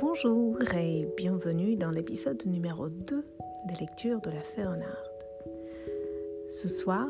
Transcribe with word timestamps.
Bonjour 0.00 0.56
et 0.76 1.08
bienvenue 1.16 1.74
dans 1.74 1.90
l'épisode 1.90 2.44
numéro 2.46 2.88
2 2.88 3.24
des 3.66 3.74
lectures 3.80 4.20
de 4.20 4.30
la 4.30 4.40
Féonard. 4.40 5.04
Ce 6.50 6.68
soir, 6.68 7.08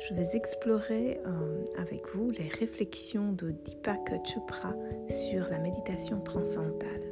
je 0.00 0.14
vais 0.14 0.34
explorer 0.34 1.20
euh, 1.24 1.64
avec 1.78 2.08
vous 2.12 2.30
les 2.30 2.48
réflexions 2.48 3.30
de 3.32 3.52
Deepak 3.52 4.26
Chopra 4.26 4.74
sur 5.08 5.46
la 5.48 5.58
méditation 5.58 6.20
transcendantale. 6.20 7.02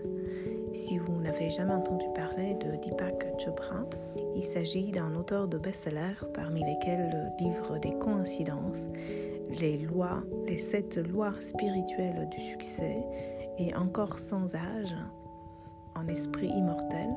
Si 0.75 0.99
vous 0.99 1.21
n'avez 1.21 1.51
jamais 1.51 1.75
entendu 1.75 2.07
parler 2.15 2.55
de 2.55 2.77
Deepak 2.85 3.39
Chopra, 3.39 3.85
il 4.35 4.45
s'agit 4.45 4.91
d'un 4.91 5.15
auteur 5.15 5.47
de 5.47 5.57
best-sellers 5.57 6.27
parmi 6.35 6.65
lesquels 6.65 7.11
le 7.13 7.45
livre 7.45 7.79
des 7.79 7.97
coïncidences, 7.99 8.89
les 9.61 9.79
lois, 9.79 10.23
les 10.47 10.59
sept 10.59 10.97
lois 10.97 11.33
spirituelles 11.41 12.29
du 12.31 12.41
succès 12.41 13.05
et 13.59 13.75
encore 13.75 14.19
sans 14.19 14.55
âge, 14.55 14.95
en 15.95 16.07
esprit 16.09 16.49
immortel. 16.49 17.09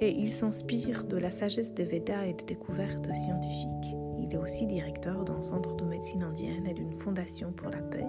Et 0.00 0.10
il 0.10 0.32
s'inspire 0.32 1.04
de 1.04 1.16
la 1.16 1.30
sagesse 1.30 1.72
des 1.74 1.84
Védas 1.84 2.24
et 2.26 2.34
des 2.34 2.44
découvertes 2.44 3.12
scientifiques. 3.14 3.96
Il 4.18 4.32
est 4.32 4.38
aussi 4.38 4.66
directeur 4.66 5.24
d'un 5.24 5.42
centre 5.42 5.74
de 5.76 5.84
médecine 5.84 6.22
indienne 6.22 6.66
et 6.66 6.74
d'une 6.74 6.92
fondation 6.92 7.52
pour 7.52 7.70
la 7.70 7.78
paix, 7.78 8.06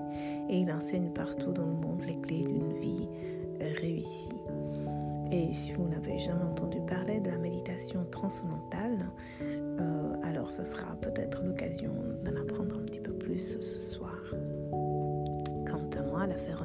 et 0.49 0.59
il 0.59 0.71
enseigne 0.71 1.09
partout 1.09 1.51
dans 1.51 1.65
le 1.65 1.73
monde 1.73 2.01
les 2.05 2.19
clés 2.19 2.43
d'une 2.43 2.73
vie 2.73 3.07
réussie. 3.59 4.35
Et 5.31 5.53
si 5.53 5.71
vous 5.73 5.87
n'avez 5.87 6.19
jamais 6.19 6.43
entendu 6.43 6.79
parler 6.87 7.19
de 7.19 7.29
la 7.29 7.37
méditation 7.37 8.05
transcendantale, 8.11 9.09
euh, 9.41 10.13
alors 10.23 10.51
ce 10.51 10.63
sera 10.63 10.95
peut-être 11.01 11.43
l'occasion 11.43 11.91
d'en 12.23 12.35
apprendre 12.35 12.77
un 12.77 12.83
petit 12.83 12.99
peu 12.99 13.11
plus 13.11 13.57
ce 13.59 13.79
soir. 13.79 14.17
Quant 15.67 15.89
à 15.99 16.03
moi, 16.03 16.27
l'affaire 16.27 16.64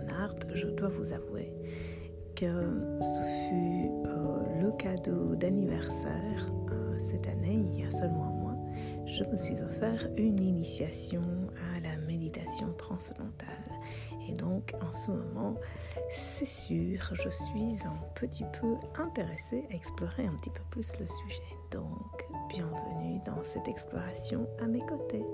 Je 0.54 0.66
dois 0.66 0.88
vous 0.88 1.12
avouer 1.12 1.52
que 2.34 2.46
ce 3.00 3.20
fut 3.48 3.90
euh, 4.06 4.62
le 4.62 4.72
cadeau 4.72 5.34
d'anniversaire 5.36 6.50
euh, 6.72 6.98
cette 6.98 7.28
année, 7.28 7.54
il 7.72 7.80
y 7.80 7.86
a 7.86 7.90
seulement 7.90 8.24
un 8.24 8.30
mois. 8.30 8.56
Je 9.06 9.24
me 9.24 9.36
suis 9.36 9.60
offert 9.60 10.08
une 10.16 10.42
initiation 10.42 11.22
à 11.76 11.80
la 11.80 11.96
méditation 12.06 12.72
transcendantale. 12.78 13.48
Et 14.28 14.32
donc, 14.32 14.72
en 14.80 14.92
ce 14.92 15.10
moment, 15.10 15.56
c'est 16.10 16.46
sûr, 16.46 17.00
je 17.12 17.28
suis 17.28 17.78
un 17.84 17.98
petit 18.14 18.44
peu 18.60 18.74
intéressée 19.00 19.64
à 19.70 19.74
explorer 19.74 20.26
un 20.26 20.34
petit 20.36 20.50
peu 20.50 20.62
plus 20.70 20.92
le 20.98 21.06
sujet. 21.06 21.42
Donc, 21.70 22.26
bienvenue 22.48 23.20
dans 23.26 23.42
cette 23.42 23.68
exploration 23.68 24.46
à 24.62 24.66
mes 24.66 24.80
côtés. 24.86 25.24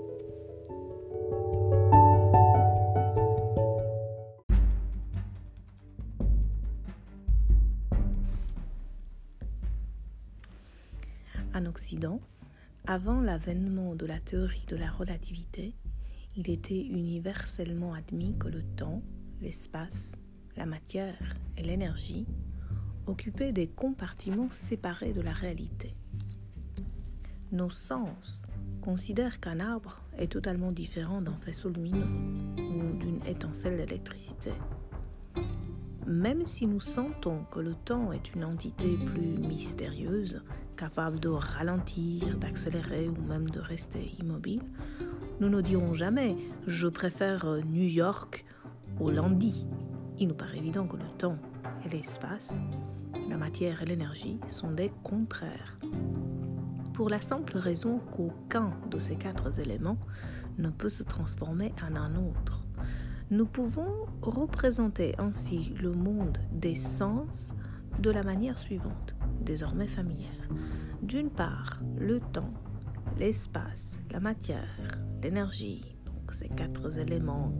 En 11.57 11.65
Occident, 11.65 12.21
avant 12.85 13.19
l'avènement 13.19 13.95
de 13.95 14.05
la 14.05 14.19
théorie 14.19 14.67
de 14.67 14.75
la 14.75 14.91
relativité, 14.91 15.73
il 16.35 16.51
était 16.51 16.79
universellement 16.79 17.95
admis 17.95 18.37
que 18.37 18.47
le 18.47 18.61
temps, 18.61 19.01
l'espace, 19.41 20.11
la 20.55 20.67
matière 20.67 21.17
et 21.57 21.63
l'énergie 21.63 22.27
occupaient 23.07 23.53
des 23.53 23.65
compartiments 23.65 24.51
séparés 24.51 25.13
de 25.13 25.21
la 25.21 25.31
réalité. 25.31 25.95
Nos 27.51 27.71
sens 27.71 28.43
considèrent 28.81 29.39
qu'un 29.39 29.59
arbre 29.59 30.03
est 30.15 30.33
totalement 30.33 30.71
différent 30.71 31.23
d'un 31.23 31.37
faisceau 31.37 31.69
lumineux 31.69 32.05
ou 32.59 32.93
d'une 32.99 33.25
étincelle 33.25 33.77
d'électricité. 33.77 34.51
Même 36.05 36.45
si 36.45 36.67
nous 36.67 36.81
sentons 36.81 37.45
que 37.45 37.59
le 37.59 37.73
temps 37.73 38.11
est 38.11 38.35
une 38.35 38.45
entité 38.45 38.95
plus 39.07 39.39
mystérieuse, 39.39 40.43
capable 40.77 41.19
de 41.19 41.27
ralentir, 41.27 42.37
d'accélérer 42.37 43.09
ou 43.09 43.21
même 43.27 43.49
de 43.49 43.59
rester 43.59 44.15
immobile, 44.21 44.61
nous 45.41 45.49
ne 45.49 45.59
dirons 45.61 45.93
jamais 45.93 46.37
je 46.67 46.87
préfère 46.87 47.45
New 47.65 47.87
York 47.87 48.45
au 48.99 49.09
lundi. 49.11 49.65
Il 50.19 50.29
nous 50.29 50.35
paraît 50.35 50.57
évident 50.57 50.87
que 50.87 50.95
le 50.95 51.09
temps 51.17 51.37
et 51.85 51.89
l'espace, 51.89 52.53
la 53.29 53.37
matière 53.37 53.81
et 53.81 53.85
l'énergie 53.85 54.39
sont 54.47 54.71
des 54.71 54.91
contraires. 55.03 55.77
Pour 56.93 57.09
la 57.09 57.21
simple 57.21 57.57
raison 57.57 57.99
qu'aucun 58.11 58.71
de 58.89 58.99
ces 58.99 59.15
quatre 59.15 59.59
éléments 59.59 59.99
ne 60.57 60.69
peut 60.69 60.89
se 60.89 61.03
transformer 61.03 61.73
en 61.83 61.95
un 61.95 62.15
autre. 62.15 62.63
Nous 63.29 63.45
pouvons 63.45 64.07
représenter 64.21 65.13
ainsi 65.17 65.73
le 65.81 65.91
monde 65.91 66.37
des 66.51 66.75
sens 66.75 67.53
de 67.99 68.11
la 68.11 68.23
manière 68.23 68.59
suivante, 68.59 69.15
désormais 69.41 69.87
familière. 69.87 70.47
D'une 71.01 71.29
part, 71.29 71.81
le 71.97 72.19
temps, 72.19 72.53
l'espace, 73.17 73.99
la 74.11 74.19
matière, 74.19 74.99
l'énergie, 75.21 75.83
donc 76.05 76.33
ces 76.33 76.49
quatre 76.49 76.97
éléments 76.97 77.53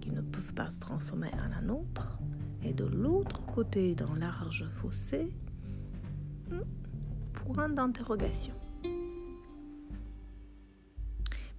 qui 0.00 0.10
ne 0.10 0.20
peuvent 0.20 0.54
pas 0.54 0.70
se 0.70 0.78
transformer 0.78 1.30
en 1.34 1.64
un 1.64 1.68
autre, 1.68 2.18
et 2.62 2.72
de 2.72 2.84
l'autre 2.84 3.44
côté, 3.46 3.94
dans 3.94 4.14
large 4.14 4.66
fossé, 4.68 5.32
hmm, 6.50 6.60
point 7.34 7.68
d'interrogation. 7.68 8.54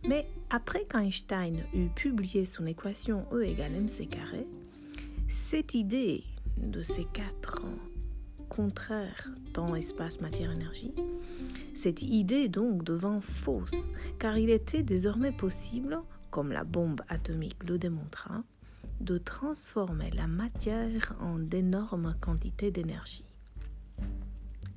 Mais 0.07 0.27
après 0.49 0.85
qu'Einstein 0.85 1.63
eut 1.73 1.89
publié 1.89 2.45
son 2.45 2.65
équation 2.65 3.25
E 3.33 3.43
égale 3.43 3.73
mc 3.73 4.07
carré, 4.07 4.47
cette 5.27 5.75
idée 5.75 6.23
de 6.57 6.81
ces 6.83 7.05
quatre 7.05 7.63
contraires, 8.49 9.29
temps, 9.53 9.75
espace, 9.75 10.21
matière, 10.21 10.51
énergie, 10.51 10.93
cette 11.73 12.01
idée 12.01 12.49
donc 12.49 12.83
devint 12.83 13.21
fausse, 13.21 13.91
car 14.17 14.37
il 14.37 14.49
était 14.49 14.83
désormais 14.83 15.31
possible, 15.31 15.99
comme 16.31 16.51
la 16.51 16.63
bombe 16.63 17.01
atomique 17.07 17.63
le 17.63 17.77
démontra, 17.77 18.43
de 18.99 19.17
transformer 19.17 20.09
la 20.11 20.27
matière 20.27 21.15
en 21.21 21.39
d'énormes 21.39 22.15
quantités 22.19 22.71
d'énergie. 22.71 23.23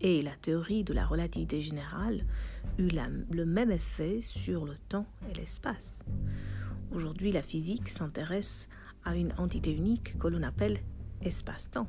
Et 0.00 0.22
la 0.22 0.32
théorie 0.32 0.84
de 0.84 0.92
la 0.92 1.06
relativité 1.06 1.62
générale 1.62 2.24
eut 2.78 2.90
le 3.30 3.44
même 3.46 3.70
effet 3.70 4.20
sur 4.20 4.64
le 4.64 4.76
temps 4.88 5.06
et 5.30 5.34
l'espace. 5.34 6.04
Aujourd'hui, 6.92 7.32
la 7.32 7.42
physique 7.42 7.88
s'intéresse 7.88 8.68
à 9.04 9.16
une 9.16 9.32
entité 9.38 9.72
unique 9.72 10.18
que 10.18 10.28
l'on 10.28 10.42
appelle 10.42 10.78
espace-temps 11.24 11.88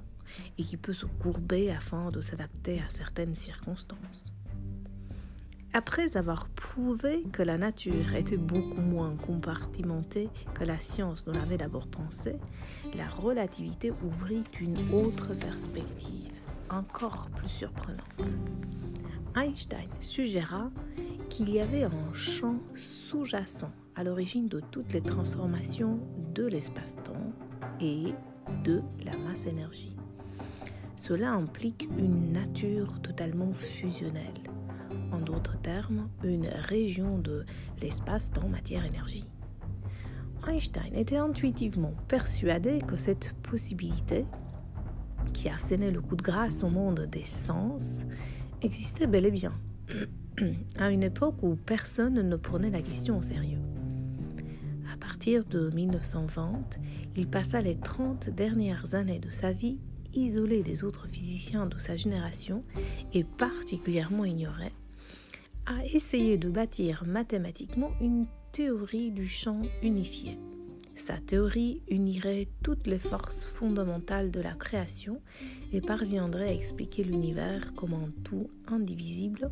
et 0.57 0.63
qui 0.63 0.77
peut 0.77 0.93
se 0.93 1.05
courber 1.05 1.71
afin 1.71 2.09
de 2.09 2.21
s'adapter 2.21 2.79
à 2.79 2.89
certaines 2.89 3.35
circonstances. 3.35 4.23
Après 5.75 6.17
avoir 6.17 6.49
prouvé 6.49 7.23
que 7.31 7.41
la 7.41 7.57
nature 7.57 8.13
était 8.13 8.37
beaucoup 8.37 8.81
moins 8.81 9.15
compartimentée 9.15 10.29
que 10.53 10.63
la 10.63 10.77
science 10.77 11.25
ne 11.25 11.33
l'avait 11.33 11.57
d'abord 11.57 11.87
pensé, 11.87 12.35
la 12.95 13.07
relativité 13.07 13.91
ouvrit 14.03 14.43
une 14.61 14.77
autre 14.93 15.33
perspective, 15.33 16.31
encore 16.69 17.29
plus 17.35 17.49
surprenante. 17.49 18.35
Einstein 19.35 19.89
suggéra 19.99 20.69
qu'il 21.29 21.49
y 21.49 21.59
avait 21.59 21.85
un 21.85 22.13
champ 22.13 22.59
sous-jacent 22.75 23.71
à 23.95 24.03
l'origine 24.03 24.47
de 24.47 24.59
toutes 24.59 24.93
les 24.93 25.01
transformations 25.01 25.99
de 26.35 26.45
l'espace-temps 26.45 27.33
et 27.81 28.13
de 28.63 28.81
la 29.05 29.17
masse-énergie. 29.17 29.95
Cela 30.95 31.31
implique 31.31 31.89
une 31.97 32.31
nature 32.31 33.01
totalement 33.01 33.53
fusionnelle 33.53 34.33
en 35.11 35.19
d'autres 35.19 35.59
termes, 35.61 36.09
une 36.23 36.47
région 36.47 37.17
de 37.17 37.45
l'espace-temps 37.81 38.47
matière-énergie. 38.47 39.25
Einstein 40.47 40.93
était 40.95 41.17
intuitivement 41.17 41.93
persuadé 42.07 42.79
que 42.79 42.97
cette 42.97 43.33
possibilité, 43.43 44.25
qui 45.33 45.49
a 45.49 45.57
sonné 45.57 45.91
le 45.91 46.01
coup 46.01 46.15
de 46.15 46.23
grâce 46.23 46.63
au 46.63 46.69
monde 46.69 47.07
des 47.11 47.23
sens, 47.23 48.05
existait 48.61 49.07
bel 49.07 49.25
et 49.25 49.31
bien, 49.31 49.53
à 50.77 50.89
une 50.89 51.03
époque 51.03 51.41
où 51.43 51.55
personne 51.55 52.21
ne 52.27 52.35
prenait 52.35 52.71
la 52.71 52.81
question 52.81 53.17
au 53.17 53.21
sérieux. 53.21 53.59
De 55.25 55.69
1920, 55.73 56.81
il 57.15 57.29
passa 57.29 57.61
les 57.61 57.77
30 57.77 58.29
dernières 58.29 58.93
années 58.93 59.19
de 59.19 59.29
sa 59.29 59.53
vie 59.53 59.77
isolé 60.13 60.63
des 60.63 60.83
autres 60.83 61.07
physiciens 61.07 61.65
de 61.65 61.79
sa 61.79 61.95
génération 61.95 62.65
et 63.13 63.23
particulièrement 63.23 64.25
ignoré, 64.25 64.73
a 65.65 65.81
essayé 65.93 66.37
de 66.37 66.49
bâtir 66.49 67.05
mathématiquement 67.07 67.91
une 68.01 68.25
théorie 68.51 69.11
du 69.11 69.25
champ 69.25 69.61
unifié. 69.81 70.37
Sa 70.97 71.15
théorie 71.19 71.81
unirait 71.87 72.49
toutes 72.61 72.85
les 72.85 72.99
forces 72.99 73.45
fondamentales 73.45 74.29
de 74.29 74.41
la 74.41 74.55
création 74.55 75.21
et 75.71 75.79
parviendrait 75.79 76.49
à 76.49 76.53
expliquer 76.53 77.05
l'univers 77.05 77.73
comme 77.75 77.93
un 77.93 78.11
tout 78.25 78.49
indivisible, 78.67 79.51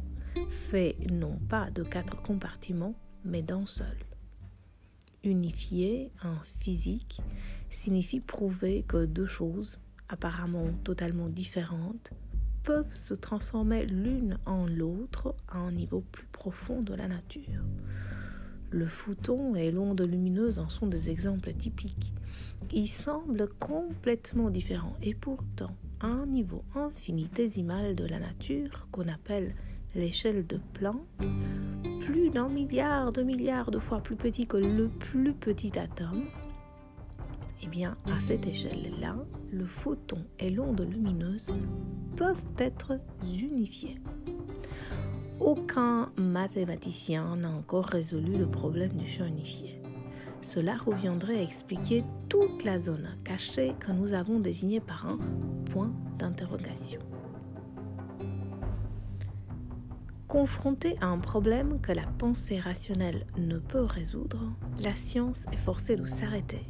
fait 0.50 0.97
non 1.09 1.39
pas 1.47 1.71
de 1.71 1.83
quatre 1.83 2.21
compartiments, 2.21 2.95
mais 3.23 3.41
d'un 3.41 3.65
seul. 3.65 4.10
Unifié 5.23 6.12
en 6.23 6.35
physique 6.59 7.21
signifie 7.69 8.19
prouver 8.19 8.83
que 8.88 9.06
deux 9.06 9.25
choses 9.25 9.79
apparemment 10.09 10.68
totalement 10.83 11.29
différentes 11.29 12.12
peuvent 12.63 12.95
se 12.95 13.13
transformer 13.13 13.85
l'une 13.85 14.38
en 14.45 14.68
l'autre 14.68 15.35
à 15.47 15.57
un 15.57 15.71
niveau 15.71 16.01
plus 16.12 16.27
profond 16.31 16.81
de 16.81 16.94
la 16.94 17.07
nature. 17.07 17.63
Le 18.69 18.85
photon 18.85 19.56
et 19.56 19.71
l'onde 19.71 20.01
lumineuse 20.01 20.59
en 20.59 20.69
sont 20.69 20.88
des 20.88 21.09
exemples 21.09 21.53
typiques. 21.53 22.13
Ils 22.71 22.88
semblent 22.88 23.50
complètement 23.59 24.50
différents 24.50 24.95
et 25.01 25.13
pourtant 25.13 25.75
à 26.00 26.07
un 26.07 26.25
niveau 26.25 26.63
infinitésimal 26.75 27.95
de 27.95 28.06
la 28.06 28.19
nature 28.19 28.88
qu'on 28.91 29.07
appelle 29.07 29.56
l'échelle 29.95 30.45
de 30.47 30.59
Planck, 30.73 31.01
plus 31.99 32.29
d'un 32.29 32.49
milliard 32.49 33.11
de 33.11 33.21
milliards 33.23 33.71
de 33.71 33.79
fois 33.79 34.01
plus 34.01 34.15
petit 34.15 34.47
que 34.47 34.57
le 34.57 34.88
plus 34.88 35.33
petit 35.33 35.77
atome, 35.77 36.25
eh 37.63 37.67
bien, 37.67 37.95
à 38.05 38.19
cette 38.19 38.47
échelle-là, 38.47 39.15
le 39.51 39.65
photon 39.65 40.25
et 40.39 40.49
l'onde 40.49 40.81
lumineuse 40.81 41.51
peuvent 42.15 42.43
être 42.57 42.99
unifiés. 43.41 43.99
Aucun 45.39 46.11
mathématicien 46.17 47.35
n'a 47.35 47.49
encore 47.49 47.85
résolu 47.85 48.37
le 48.37 48.49
problème 48.49 48.94
du 48.94 49.07
champ 49.07 49.25
unifié. 49.25 49.81
Cela 50.41 50.75
reviendrait 50.75 51.37
à 51.37 51.44
expliquer 51.44 52.03
toute 52.29 52.63
la 52.63 52.79
zone 52.79 53.09
cachée 53.23 53.73
que 53.79 53.91
nous 53.91 54.13
avons 54.13 54.39
désignée 54.39 54.79
par 54.79 55.07
un 55.07 55.19
point 55.65 55.94
d'interrogation. 56.17 56.99
Confrontée 60.31 60.95
à 61.01 61.07
un 61.07 61.19
problème 61.19 61.81
que 61.81 61.92
la 61.92 62.07
pensée 62.07 62.57
rationnelle 62.57 63.28
ne 63.38 63.60
peut 63.60 63.83
résoudre, 63.83 64.39
la 64.81 64.95
science 64.95 65.44
est 65.51 65.57
forcée 65.57 65.98
de 65.98 66.07
s'arrêter 66.07 66.66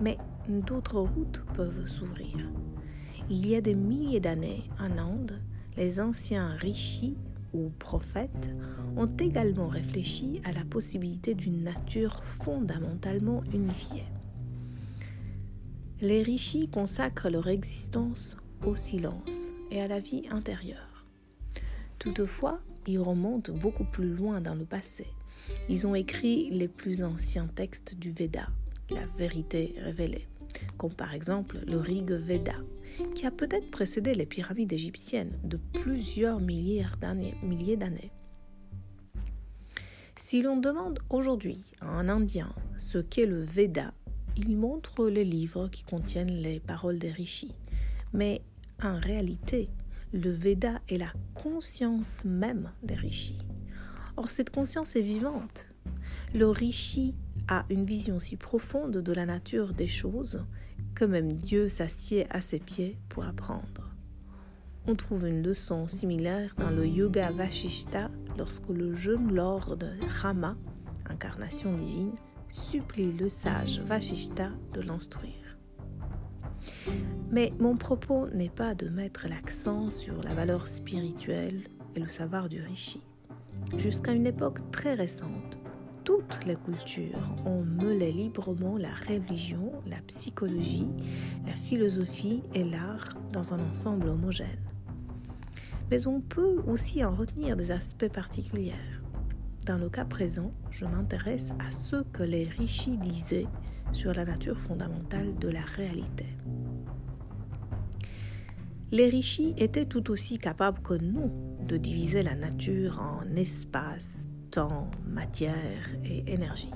mais 0.00 0.18
d'autres 0.48 1.00
routes 1.00 1.44
peuvent 1.54 1.86
s'ouvrir. 1.86 2.36
Il 3.30 3.46
y 3.46 3.54
a 3.54 3.60
des 3.60 3.74
milliers 3.74 4.20
d'années, 4.20 4.64
en 4.78 4.96
Inde, 4.98 5.40
les 5.76 6.00
anciens 6.00 6.54
rishis 6.56 7.16
ou 7.52 7.70
prophètes 7.78 8.50
ont 8.96 9.10
également 9.18 9.68
réfléchi 9.68 10.40
à 10.44 10.52
la 10.52 10.64
possibilité 10.64 11.34
d'une 11.34 11.62
nature 11.64 12.22
fondamentalement 12.24 13.42
unifiée. 13.52 14.04
Les 16.00 16.22
rishis 16.22 16.68
consacrent 16.68 17.28
leur 17.28 17.48
existence 17.48 18.36
au 18.64 18.76
silence 18.76 19.52
et 19.70 19.82
à 19.82 19.88
la 19.88 20.00
vie 20.00 20.24
intérieure. 20.30 21.06
Toutefois, 21.98 22.60
ils 22.88 22.98
remontent 22.98 23.52
beaucoup 23.52 23.84
plus 23.84 24.08
loin 24.08 24.40
dans 24.40 24.54
le 24.54 24.64
passé. 24.64 25.06
Ils 25.68 25.86
ont 25.86 25.94
écrit 25.94 26.50
les 26.50 26.68
plus 26.68 27.02
anciens 27.02 27.46
textes 27.46 27.94
du 27.94 28.10
Veda, 28.12 28.48
la 28.90 29.06
vérité 29.18 29.74
révélée, 29.78 30.26
comme 30.76 30.92
par 30.92 31.14
exemple 31.14 31.58
le 31.66 31.78
Rig 31.78 32.10
Veda, 32.10 32.56
qui 33.14 33.26
a 33.26 33.30
peut-être 33.30 33.70
précédé 33.70 34.14
les 34.14 34.26
pyramides 34.26 34.72
égyptiennes 34.72 35.38
de 35.44 35.58
plusieurs 35.74 36.40
milliers 36.40 36.86
d'années. 37.76 38.10
Si 40.16 40.42
l'on 40.42 40.56
demande 40.56 40.98
aujourd'hui 41.10 41.60
à 41.80 41.88
un 41.88 42.08
Indien 42.08 42.52
ce 42.76 42.98
qu'est 42.98 43.26
le 43.26 43.40
Veda, 43.42 43.92
il 44.36 44.56
montre 44.56 45.08
les 45.08 45.24
livres 45.24 45.68
qui 45.68 45.84
contiennent 45.84 46.32
les 46.42 46.58
paroles 46.58 46.98
des 46.98 47.10
rishis. 47.10 47.54
Mais 48.12 48.40
en 48.82 48.98
réalité, 48.98 49.68
le 50.12 50.30
Veda 50.30 50.80
est 50.88 50.96
la 50.96 51.12
conscience 51.34 52.24
même 52.24 52.70
des 52.82 52.94
rishis. 52.94 53.38
Or, 54.16 54.30
cette 54.30 54.50
conscience 54.50 54.96
est 54.96 55.02
vivante. 55.02 55.68
Le 56.34 56.48
rishi 56.48 57.14
a 57.48 57.64
une 57.70 57.84
vision 57.84 58.18
si 58.18 58.36
profonde 58.36 58.98
de 58.98 59.12
la 59.12 59.26
nature 59.26 59.74
des 59.74 59.86
choses 59.86 60.44
que 60.94 61.04
même 61.04 61.32
Dieu 61.32 61.68
s'assied 61.68 62.26
à 62.30 62.40
ses 62.40 62.58
pieds 62.58 62.98
pour 63.08 63.24
apprendre. 63.24 63.94
On 64.86 64.94
trouve 64.94 65.26
une 65.26 65.42
leçon 65.42 65.86
similaire 65.86 66.54
dans 66.58 66.70
le 66.70 66.86
Yoga 66.86 67.30
Vashishta 67.30 68.10
lorsque 68.36 68.68
le 68.68 68.94
jeune 68.94 69.32
lord 69.34 69.76
Rama, 70.08 70.56
incarnation 71.08 71.74
divine, 71.74 72.14
supplie 72.50 73.12
le 73.12 73.28
sage 73.28 73.80
Vashishta 73.80 74.50
de 74.72 74.80
l'instruire. 74.80 75.37
Mais 77.30 77.52
mon 77.58 77.76
propos 77.76 78.28
n'est 78.28 78.48
pas 78.48 78.74
de 78.74 78.88
mettre 78.88 79.28
l'accent 79.28 79.90
sur 79.90 80.22
la 80.22 80.34
valeur 80.34 80.66
spirituelle 80.66 81.64
et 81.94 82.00
le 82.00 82.08
savoir 82.08 82.48
du 82.48 82.60
rishi. 82.62 83.02
Jusqu'à 83.76 84.12
une 84.12 84.26
époque 84.26 84.70
très 84.70 84.94
récente, 84.94 85.58
toutes 86.04 86.46
les 86.46 86.56
cultures 86.56 87.36
ont 87.44 87.62
mêlé 87.62 88.12
librement 88.12 88.78
la 88.78 88.94
religion, 89.06 89.72
la 89.86 90.00
psychologie, 90.06 90.88
la 91.46 91.52
philosophie 91.52 92.42
et 92.54 92.64
l'art 92.64 93.14
dans 93.32 93.52
un 93.52 93.60
ensemble 93.68 94.08
homogène. 94.08 94.58
Mais 95.90 96.06
on 96.06 96.20
peut 96.20 96.62
aussi 96.66 97.04
en 97.04 97.14
retenir 97.14 97.56
des 97.56 97.70
aspects 97.70 98.08
particuliers. 98.08 98.72
Dans 99.66 99.76
le 99.76 99.90
cas 99.90 100.06
présent, 100.06 100.52
je 100.70 100.86
m'intéresse 100.86 101.52
à 101.58 101.72
ce 101.72 101.96
que 102.04 102.22
les 102.22 102.44
rishis 102.44 102.96
disaient 102.96 103.46
sur 103.92 104.14
la 104.14 104.24
nature 104.24 104.58
fondamentale 104.58 105.34
de 105.38 105.48
la 105.48 105.60
réalité. 105.60 106.26
Les 108.90 109.08
rishis 109.08 109.54
étaient 109.58 109.84
tout 109.84 110.10
aussi 110.10 110.38
capables 110.38 110.80
que 110.80 110.94
nous 110.94 111.30
de 111.66 111.76
diviser 111.76 112.22
la 112.22 112.34
nature 112.34 112.98
en 113.00 113.36
espace, 113.36 114.28
temps, 114.50 114.90
matière 115.06 115.90
et 116.04 116.32
énergie. 116.32 116.70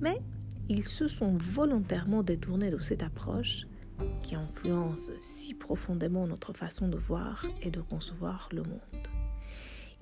Mais 0.00 0.22
ils 0.70 0.88
se 0.88 1.06
sont 1.06 1.36
volontairement 1.36 2.22
détournés 2.22 2.70
de 2.70 2.80
cette 2.80 3.02
approche 3.02 3.66
qui 4.22 4.34
influence 4.34 5.12
si 5.18 5.52
profondément 5.52 6.26
notre 6.26 6.54
façon 6.54 6.88
de 6.88 6.96
voir 6.96 7.46
et 7.60 7.70
de 7.70 7.82
concevoir 7.82 8.48
le 8.50 8.62
monde. 8.62 9.08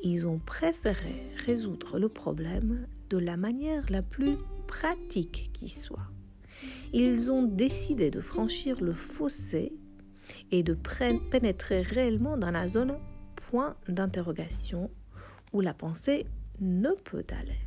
Ils 0.05 0.29
ont 0.29 0.39
préféré 0.39 1.27
résoudre 1.45 1.99
le 1.99 2.09
problème 2.09 2.87
de 3.11 3.19
la 3.19 3.37
manière 3.37 3.91
la 3.91 4.03
plus 4.03 4.37
pratique 4.69 5.51
qui 5.53 5.69
soit. 5.69 6.09
Ils 6.93 7.33
ont 7.33 7.43
décidé 7.43 8.13
de 8.13 8.21
franchir 8.21 8.81
le 8.81 8.95
fossé 8.95 9.73
et 10.51 10.63
de 10.63 10.77
pénétrer 11.31 11.83
réellement 11.83 12.37
dans 12.37 12.51
la 12.51 12.69
zone 12.69 12.99
point 13.37 13.77
d'interrogation 13.89 14.91
où 15.53 15.61
la 15.61 15.75
pensée 15.75 16.27
ne 16.61 16.91
peut 17.05 17.27
aller. 17.31 17.59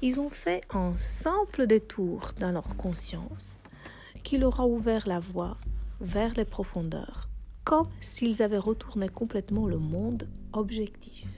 Ils 0.00 0.18
ont 0.18 0.30
fait 0.30 0.62
un 0.74 0.96
simple 0.96 1.66
détour 1.66 2.32
dans 2.40 2.50
leur 2.50 2.76
conscience 2.76 3.56
qui 4.24 4.38
leur 4.38 4.60
a 4.60 4.66
ouvert 4.66 5.06
la 5.06 5.20
voie 5.20 5.56
vers 6.00 6.34
les 6.34 6.44
profondeurs, 6.44 7.28
comme 7.64 7.88
s'ils 8.00 8.42
avaient 8.42 8.58
retourné 8.58 9.08
complètement 9.08 9.66
le 9.66 9.78
monde 9.78 10.28
objectif. 10.52 11.28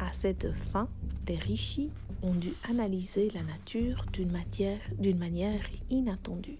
À 0.00 0.12
cette 0.12 0.52
fin, 0.52 0.88
les 1.28 1.36
rishis 1.36 1.92
ont 2.22 2.34
dû 2.34 2.52
analyser 2.68 3.30
la 3.30 3.42
nature 3.42 4.04
d'une 4.12 4.30
manière 4.30 5.60
inattendue, 5.90 6.58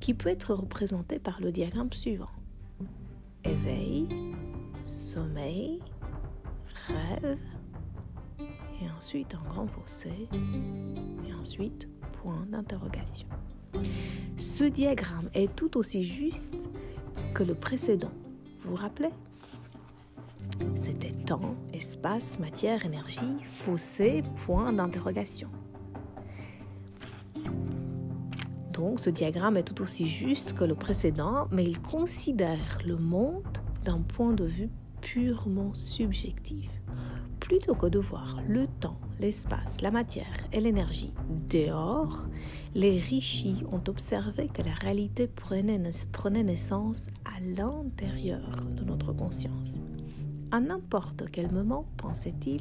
qui 0.00 0.14
peut 0.14 0.28
être 0.28 0.54
représentée 0.54 1.18
par 1.18 1.40
le 1.40 1.52
diagramme 1.52 1.92
suivant. 1.92 2.30
Éveil, 3.44 4.08
sommeil, 4.86 5.80
rêve, 6.88 7.38
et 8.82 8.90
ensuite 8.96 9.34
un 9.34 9.48
grand 9.48 9.66
fossé, 9.66 10.28
et 11.26 11.34
ensuite 11.34 11.88
point 12.22 12.46
d'interrogation. 12.50 13.28
Ce 14.36 14.64
diagramme 14.64 15.30
est 15.34 15.54
tout 15.54 15.76
aussi 15.76 16.04
juste 16.04 16.70
que 17.34 17.42
le 17.42 17.54
précédent. 17.54 18.12
Vous 18.60 18.70
vous 18.70 18.76
rappelez? 18.76 19.10
C'était 20.80 21.10
temps, 21.10 21.54
espace, 21.72 22.38
matière, 22.38 22.84
énergie, 22.84 23.36
fossé, 23.44 24.22
point 24.44 24.72
d'interrogation. 24.72 25.48
Donc 28.72 29.00
ce 29.00 29.10
diagramme 29.10 29.56
est 29.56 29.62
tout 29.62 29.80
aussi 29.82 30.06
juste 30.06 30.54
que 30.54 30.64
le 30.64 30.74
précédent, 30.74 31.48
mais 31.52 31.64
il 31.64 31.80
considère 31.80 32.78
le 32.84 32.96
monde 32.96 33.58
d'un 33.84 34.00
point 34.00 34.32
de 34.32 34.44
vue 34.44 34.70
purement 35.00 35.72
subjectif 35.74 36.70
plutôt 37.44 37.74
que 37.74 37.86
de 37.86 37.98
voir 37.98 38.38
le 38.48 38.66
temps, 38.80 38.98
l'espace, 39.20 39.82
la 39.82 39.90
matière 39.90 40.34
et 40.52 40.60
l'énergie 40.60 41.12
dehors, 41.50 42.26
les 42.74 42.98
rishis 42.98 43.62
ont 43.70 43.82
observé 43.86 44.48
que 44.48 44.62
la 44.62 44.72
réalité 44.72 45.26
prenait, 45.26 45.78
naissance 46.42 47.10
à 47.26 47.38
l'intérieur 47.40 48.64
de 48.74 48.82
notre 48.84 49.12
conscience. 49.12 49.78
À 50.50 50.60
n'importe 50.60 51.24
quel 51.32 51.50
moment, 51.50 51.86
pensait-il, 51.96 52.60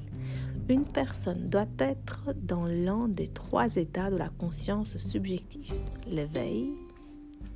une 0.70 0.86
personne 0.86 1.50
doit 1.50 1.68
être 1.80 2.34
dans 2.42 2.66
l'un 2.66 3.08
des 3.08 3.28
trois 3.28 3.76
états 3.76 4.10
de 4.10 4.16
la 4.16 4.30
conscience 4.30 4.98
subjective, 4.98 5.74
l'éveil, 6.08 6.72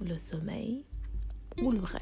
le 0.01 0.17
sommeil 0.17 0.84
ou 1.62 1.72
le 1.72 1.81
rêve. 1.81 2.01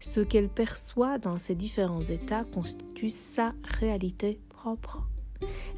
Ce 0.00 0.20
qu'elle 0.20 0.48
perçoit 0.48 1.18
dans 1.18 1.38
ces 1.38 1.54
différents 1.54 2.02
états 2.02 2.44
constitue 2.44 3.10
sa 3.10 3.52
réalité 3.64 4.38
propre. 4.48 5.08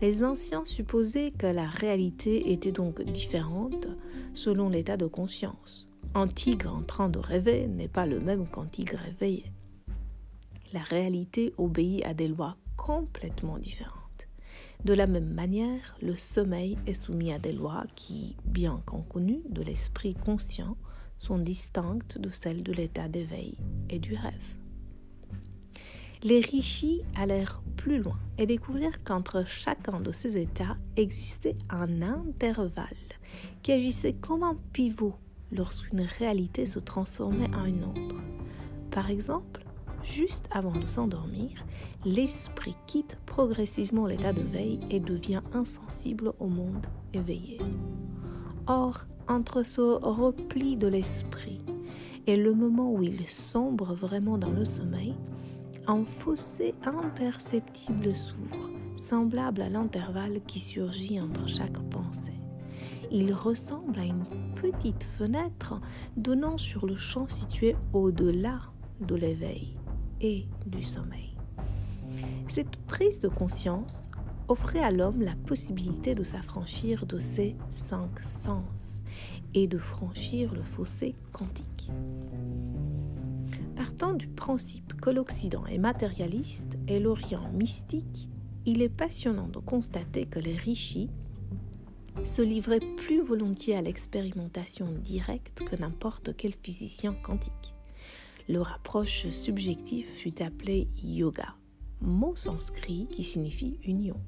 Les 0.01 0.23
anciens 0.23 0.65
supposaient 0.65 1.33
que 1.33 1.47
la 1.47 1.67
réalité 1.67 2.53
était 2.53 2.73
donc 2.73 3.03
différente 3.03 3.89
selon 4.35 4.69
l'état 4.69 4.97
de 4.97 5.07
conscience. 5.07 5.89
Un 6.15 6.29
tigre 6.29 6.75
en 6.75 6.83
train 6.83 7.09
de 7.09 7.19
rêver 7.19 7.67
n'est 7.67 7.89
pas 7.89 8.07
le 8.07 8.21
même 8.21 8.47
qu'un 8.47 8.67
tigre 8.67 8.99
réveillé. 8.99 9.53
La 10.73 10.83
réalité 10.83 11.55
obéit 11.57 12.05
à 12.05 12.15
des 12.15 12.29
lois 12.29 12.57
complètement 12.77 13.59
différentes. 13.59 14.29
De 14.85 14.93
la 14.93 15.07
même 15.07 15.33
manière, 15.33 15.97
le 16.03 16.17
sommeil 16.17 16.79
est 16.87 16.93
soumis 16.93 17.33
à 17.33 17.39
des 17.39 17.53
lois 17.53 17.85
qui, 17.95 18.37
bien 18.45 18.83
qu'en 18.87 19.03
connues 19.03 19.43
de 19.49 19.63
l'esprit 19.63 20.15
conscient, 20.15 20.77
sont 21.19 21.39
distinctes 21.39 22.19
de 22.19 22.31
celles 22.31 22.63
de 22.63 22.73
l'état 22.73 23.09
d'éveil 23.09 23.57
et 23.91 23.99
du 23.99 24.15
rêve. 24.15 24.55
Les 26.23 26.41
rishis 26.41 27.03
allèrent 27.17 27.63
plus 27.77 28.03
loin 28.03 28.19
et 28.39 28.47
découvrirent 28.47 29.03
qu'entre 29.05 29.47
chacun 29.47 30.01
de 30.01 30.13
ces 30.13 30.37
états 30.37 30.77
existait 30.97 31.57
un 31.71 32.03
intervalle 32.03 32.87
qui 33.63 33.73
agissait 33.73 34.15
comme 34.15 34.43
un 34.43 34.57
pivot 34.73 35.15
lorsqu'une 35.53 36.07
réalité 36.19 36.67
se 36.67 36.79
transformait 36.79 37.55
en 37.55 37.65
une 37.65 37.85
autre. 37.85 38.17
Par 38.91 39.11
exemple, 39.11 39.65
juste 40.03 40.49
avant 40.51 40.73
de 40.73 40.89
s'endormir, 40.89 41.65
l'esprit 42.05 42.77
quitte 42.87 43.19
progressivement 43.27 44.07
l'état 44.07 44.33
de 44.33 44.43
veille 44.43 44.81
et 44.91 45.01
devient 45.01 45.43
insensible 45.53 46.33
au 46.39 46.47
monde 46.47 46.87
éveillé. 47.13 47.59
Or, 48.67 49.07
entre 49.29 49.63
ce 49.63 49.81
repli 49.81 50.77
de 50.77 50.87
l'esprit 50.87 51.61
et 52.27 52.37
le 52.37 52.55
moment 52.55 52.93
où 52.93 53.03
il 53.03 53.27
sombre 53.29 53.95
vraiment 53.95 54.39
dans 54.39 54.51
le 54.51 54.65
sommeil, 54.65 55.15
un 55.87 56.05
fossé 56.05 56.75
imperceptible 56.85 58.15
s'ouvre, 58.15 58.71
semblable 59.03 59.63
à 59.63 59.69
l'intervalle 59.69 60.41
qui 60.47 60.61
surgit 60.61 61.21
entre 61.21 61.49
chaque 61.49 61.79
pensée. 61.89 62.39
Il 63.11 63.33
ressemble 63.33 63.99
à 63.99 64.05
une 64.05 64.25
petite 64.55 65.05
fenêtre 65.05 65.81
donnant 66.17 66.59
sur 66.59 66.87
le 66.87 66.97
champ 66.97 67.27
situé 67.27 67.75
au-delà 67.95 68.61
de 69.01 69.15
l'éveil 69.15 69.79
et 70.21 70.47
du 70.67 70.83
sommeil. 70.83 71.37
Cette 72.49 72.77
prise 72.87 73.21
de 73.21 73.29
conscience 73.29 74.09
offrait 74.49 74.81
à 74.81 74.91
l'homme 74.91 75.23
la 75.23 75.35
possibilité 75.47 76.15
de 76.15 76.25
s'affranchir 76.25 77.07
de 77.07 77.21
ses 77.21 77.55
cinq 77.73 78.25
sens 78.25 79.03
et 79.55 79.67
de 79.67 79.79
franchir 79.79 80.55
le 80.55 80.63
fossé 80.63 81.15
quantique. 81.33 81.91
Partant 83.77 84.15
du 84.15 84.29
principe 84.29 84.99
que 85.01 85.11
l'Occident 85.11 85.67
est 85.67 85.79
matérialiste 85.79 86.79
et 86.89 86.99
l'Orient 86.99 87.51
mystique, 87.53 88.29
il 88.67 88.83
est 88.83 88.89
passionnant 88.89 89.49
de 89.49 89.59
constater 89.59 90.27
que 90.27 90.39
les 90.39 90.57
rishis 90.57 91.11
se 92.25 92.43
livraient 92.43 92.81
plus 92.97 93.21
volontiers 93.21 93.77
à 93.77 93.83
l'expérimentation 93.83 94.91
directe 95.03 95.63
que 95.65 95.77
n'importe 95.77 96.37
quel 96.37 96.55
physicien 96.55 97.15
quantique. 97.15 97.53
Leur 98.49 98.73
approche 98.73 99.29
subjective 99.29 100.07
fut 100.07 100.43
appelée 100.43 100.89
yoga, 101.03 101.55
mot 102.01 102.35
sanskrit 102.35 103.07
qui 103.11 103.23
signifie 103.23 103.79
union. 103.85 104.19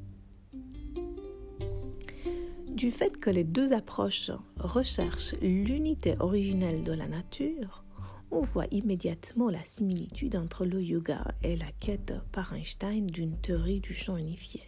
Du 2.69 2.91
fait 2.91 3.19
que 3.19 3.31
les 3.31 3.45
deux 3.45 3.73
approches 3.73 4.31
recherchent 4.59 5.35
l'unité 5.41 6.17
originelle 6.21 6.85
de 6.85 6.93
la 6.93 7.09
nature, 7.09 7.85
on 8.31 8.43
voit 8.43 8.67
immédiatement 8.71 9.49
la 9.49 9.65
similitude 9.65 10.37
entre 10.37 10.65
le 10.65 10.83
yoga 10.83 11.25
et 11.43 11.57
la 11.57 11.73
quête 11.81 12.15
par 12.31 12.55
Einstein 12.55 13.07
d'une 13.07 13.37
théorie 13.39 13.81
du 13.81 13.95
champ 13.95 14.17
unifié. 14.17 14.62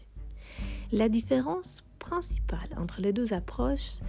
La 0.92 1.08
différence 1.08 1.84
principale 1.98 2.68
entre 2.76 3.00
les 3.00 3.12
deux 3.12 3.32
approches 3.34 4.00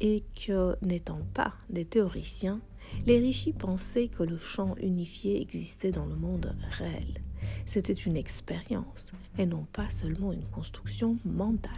est 0.00 0.24
que, 0.34 0.76
n'étant 0.82 1.20
pas 1.34 1.54
des 1.70 1.84
théoriciens, 1.84 2.60
les 3.06 3.18
rishis 3.18 3.52
pensaient 3.52 4.08
que 4.08 4.22
le 4.22 4.38
champ 4.38 4.74
unifié 4.80 5.40
existait 5.40 5.90
dans 5.90 6.06
le 6.06 6.16
monde 6.16 6.54
réel. 6.70 7.22
C'était 7.66 7.92
une 7.92 8.16
expérience 8.16 9.12
et 9.38 9.46
non 9.46 9.66
pas 9.72 9.90
seulement 9.90 10.32
une 10.32 10.44
construction 10.44 11.16
mentale. 11.24 11.72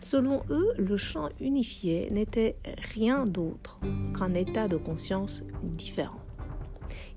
Selon 0.00 0.42
eux, 0.50 0.72
le 0.78 0.96
champ 0.96 1.28
unifié 1.40 2.10
n'était 2.10 2.56
rien 2.94 3.24
d'autre 3.24 3.80
qu'un 4.16 4.34
état 4.34 4.66
de 4.66 4.76
conscience 4.76 5.42
différent. 5.62 6.20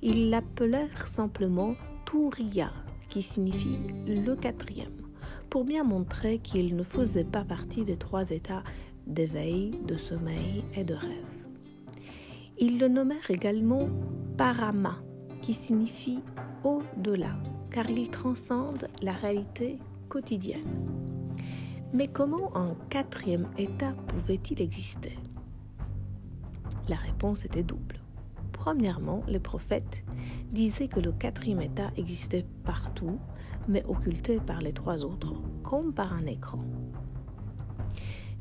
Ils 0.01 0.29
l'appelèrent 0.29 1.07
simplement 1.07 1.75
Turiya, 2.05 2.71
qui 3.09 3.21
signifie 3.21 3.77
le 4.05 4.35
quatrième, 4.35 5.01
pour 5.49 5.63
bien 5.63 5.83
montrer 5.83 6.39
qu'il 6.39 6.75
ne 6.75 6.83
faisait 6.83 7.23
pas 7.23 7.45
partie 7.45 7.85
des 7.85 7.97
trois 7.97 8.31
états 8.31 8.63
d'éveil, 9.07 9.71
de 9.87 9.97
sommeil 9.97 10.63
et 10.75 10.83
de 10.83 10.93
rêve. 10.93 11.40
Ils 12.63 12.77
le 12.77 12.87
nommèrent 12.87 13.31
également 13.31 13.89
Parama, 14.37 15.01
qui 15.41 15.51
signifie 15.51 16.19
au-delà, 16.63 17.33
car 17.71 17.89
il 17.89 18.07
transcende 18.11 18.87
la 19.01 19.13
réalité 19.13 19.79
quotidienne. 20.09 20.87
Mais 21.91 22.07
comment 22.07 22.55
un 22.55 22.75
quatrième 22.91 23.47
état 23.57 23.93
pouvait-il 24.07 24.61
exister? 24.61 25.17
La 26.87 26.97
réponse 26.97 27.45
était 27.45 27.63
double. 27.63 27.99
Premièrement, 28.51 29.23
les 29.27 29.39
prophètes 29.39 30.03
disaient 30.51 30.87
que 30.87 30.99
le 30.99 31.13
quatrième 31.13 31.61
état 31.61 31.89
existait 31.97 32.45
partout, 32.63 33.17
mais 33.67 33.83
occulté 33.87 34.39
par 34.39 34.59
les 34.59 34.73
trois 34.73 35.03
autres, 35.03 35.33
comme 35.63 35.95
par 35.95 36.13
un 36.13 36.27
écran. 36.27 36.63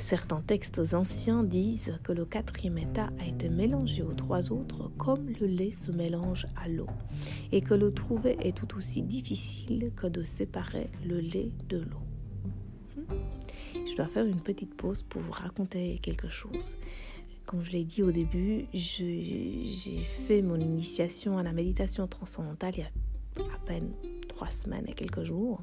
Certains 0.00 0.40
textes 0.40 0.94
anciens 0.94 1.44
disent 1.44 1.98
que 2.02 2.12
le 2.12 2.24
quatrième 2.24 2.78
état 2.78 3.10
a 3.20 3.26
été 3.26 3.50
mélangé 3.50 4.02
aux 4.02 4.14
trois 4.14 4.50
autres 4.50 4.90
comme 4.96 5.28
le 5.40 5.46
lait 5.46 5.70
se 5.70 5.92
mélange 5.92 6.46
à 6.56 6.68
l'eau, 6.68 6.88
et 7.52 7.60
que 7.60 7.74
le 7.74 7.92
trouver 7.92 8.36
est 8.40 8.56
tout 8.56 8.76
aussi 8.76 9.02
difficile 9.02 9.92
que 9.94 10.06
de 10.06 10.24
séparer 10.24 10.90
le 11.04 11.20
lait 11.20 11.52
de 11.68 11.78
l'eau. 11.78 12.02
Hmm? 12.96 13.14
Je 13.74 13.94
dois 13.94 14.08
faire 14.08 14.24
une 14.24 14.40
petite 14.40 14.74
pause 14.74 15.02
pour 15.02 15.20
vous 15.20 15.32
raconter 15.32 15.98
quelque 15.98 16.28
chose. 16.28 16.76
Comme 17.44 17.62
je 17.62 17.70
l'ai 17.70 17.84
dit 17.84 18.02
au 18.02 18.10
début, 18.10 18.66
j'ai 18.72 20.02
fait 20.26 20.40
mon 20.40 20.58
initiation 20.58 21.36
à 21.36 21.42
la 21.42 21.52
méditation 21.52 22.06
transcendantale 22.06 22.72
il 22.76 22.80
y 22.80 22.82
a 22.82 23.54
à 23.54 23.58
peine 23.66 23.92
trois 24.28 24.50
semaines 24.50 24.86
et 24.88 24.94
quelques 24.94 25.24
jours. 25.24 25.62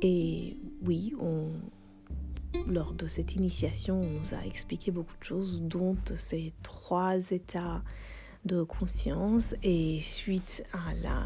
Et 0.00 0.56
oui, 0.82 1.14
on, 1.20 1.50
lors 2.66 2.92
de 2.92 3.06
cette 3.06 3.34
initiation, 3.34 4.00
on 4.00 4.20
nous 4.20 4.34
a 4.34 4.44
expliqué 4.46 4.90
beaucoup 4.90 5.16
de 5.18 5.24
choses, 5.24 5.62
dont 5.62 5.96
ces 6.16 6.52
trois 6.62 7.30
états 7.30 7.82
de 8.44 8.62
conscience 8.62 9.54
et 9.62 10.00
suite 10.00 10.64
à 10.72 10.94
la 11.02 11.22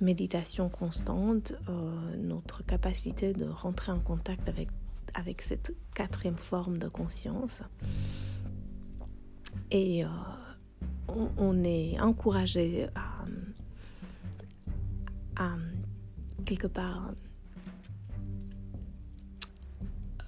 méditation 0.00 0.68
constante, 0.68 1.54
euh, 1.68 2.16
notre 2.16 2.64
capacité 2.64 3.32
de 3.32 3.46
rentrer 3.46 3.92
en 3.92 4.00
contact 4.00 4.48
avec, 4.48 4.68
avec 5.14 5.42
cette 5.42 5.72
quatrième 5.94 6.36
forme 6.36 6.78
de 6.78 6.88
conscience. 6.88 7.62
Et 9.70 10.04
euh, 10.04 10.08
on, 11.36 11.62
est 11.62 12.00
encouragé 12.00 12.88
à, 15.36 15.44
à 15.44 15.56
quelque 16.44 16.66
part 16.66 17.12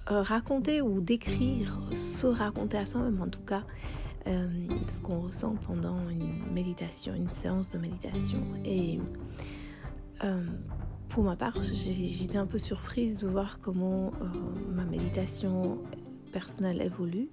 raconter 0.07 0.81
ou 0.81 1.01
décrire, 1.01 1.79
se 1.93 2.27
raconter 2.27 2.77
à 2.77 2.85
soi-même 2.85 3.21
en 3.21 3.27
tout 3.27 3.41
cas, 3.41 3.63
euh, 4.27 4.47
ce 4.87 4.99
qu'on 5.01 5.19
ressent 5.21 5.55
pendant 5.65 6.09
une 6.09 6.51
méditation, 6.53 7.13
une 7.15 7.29
séance 7.29 7.71
de 7.71 7.77
méditation. 7.77 8.41
Et 8.65 8.99
euh, 10.23 10.43
pour 11.09 11.23
ma 11.23 11.35
part, 11.35 11.61
j'étais 11.61 12.37
un 12.37 12.45
peu 12.45 12.59
surprise 12.59 13.17
de 13.17 13.27
voir 13.27 13.59
comment 13.61 14.11
ma 14.69 14.85
méditation 14.85 15.79
personnelle 16.31 16.81
évolue. 16.81 17.29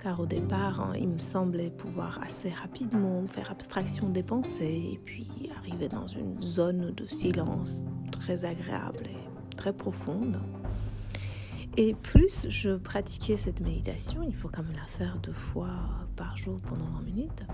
Car 0.00 0.20
au 0.20 0.26
départ, 0.26 0.80
hein, 0.80 0.92
il 0.98 1.08
me 1.08 1.18
semblait 1.18 1.70
pouvoir 1.70 2.20
assez 2.22 2.50
rapidement 2.50 3.26
faire 3.26 3.50
abstraction 3.50 4.08
des 4.08 4.22
pensées 4.22 4.90
et 4.92 5.00
puis 5.04 5.50
arriver 5.56 5.88
dans 5.88 6.06
une 6.06 6.40
zone 6.42 6.92
de 6.92 7.06
silence 7.06 7.84
très 8.10 8.44
agréable 8.44 9.04
et 9.06 9.56
très 9.56 9.72
profonde. 9.72 10.38
Et 11.78 11.94
plus 11.94 12.46
je 12.48 12.76
pratiquais 12.76 13.36
cette 13.36 13.60
méditation, 13.60 14.22
il 14.22 14.34
faut 14.34 14.48
quand 14.48 14.62
même 14.62 14.76
la 14.76 14.86
faire 14.86 15.18
deux 15.22 15.32
fois 15.32 15.68
par 16.16 16.36
jour 16.36 16.58
pendant 16.62 16.86
20 16.86 17.02
minutes. 17.02 17.44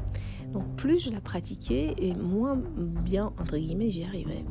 Donc 0.52 0.76
plus 0.76 1.00
je 1.00 1.11
la 1.11 1.21
pratiquais 1.21 1.95
et 1.99 2.14
moins 2.14 2.57
bien, 2.76 3.33
entre 3.41 3.59
guillemets, 3.59 3.91
j'y 3.91 4.05
arrivais. 4.05 4.45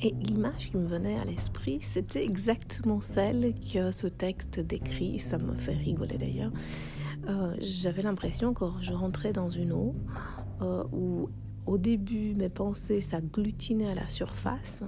Et 0.00 0.10
l'image 0.10 0.70
qui 0.70 0.76
me 0.76 0.86
venait 0.86 1.18
à 1.18 1.24
l'esprit, 1.24 1.80
c'était 1.82 2.22
exactement 2.22 3.00
celle 3.00 3.52
que 3.54 3.90
ce 3.90 4.06
texte 4.06 4.60
décrit. 4.60 5.18
Ça 5.18 5.38
me 5.38 5.54
fait 5.54 5.72
rigoler 5.72 6.16
d'ailleurs. 6.16 6.52
Euh, 7.28 7.56
j'avais 7.60 8.02
l'impression 8.02 8.54
que 8.54 8.64
je 8.80 8.92
rentrais 8.92 9.32
dans 9.32 9.50
une 9.50 9.72
eau 9.72 9.96
euh, 10.62 10.84
où 10.92 11.28
au 11.66 11.78
début, 11.78 12.34
mes 12.34 12.48
pensées 12.48 13.00
s'agglutinaient 13.00 13.90
à 13.90 13.94
la 13.94 14.08
surface, 14.08 14.82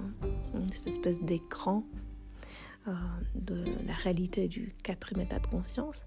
cette 0.73 0.87
espèce 0.87 1.21
d'écran 1.21 1.83
euh, 2.87 2.91
de 3.35 3.63
la 3.85 3.93
réalité 3.93 4.47
du 4.47 4.73
quatrième 4.83 5.25
état 5.25 5.39
de 5.39 5.47
conscience, 5.47 6.03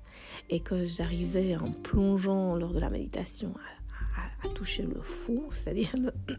et 0.51 0.61
que 0.61 0.87
j'arrivais 0.87 1.57
en 1.57 1.71
plongeant 1.71 2.57
lors 2.57 2.73
de 2.73 2.81
la 2.81 2.91
méditation 2.91 3.55
à, 4.43 4.49
toucher 4.51 4.83
le 4.83 5.01
fond, 5.01 5.45
c'est-à-dire 5.53 5.93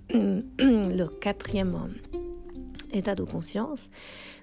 le, 0.09 1.07
quatrième 1.21 1.93
état 2.91 3.15
de 3.15 3.23
conscience. 3.23 3.89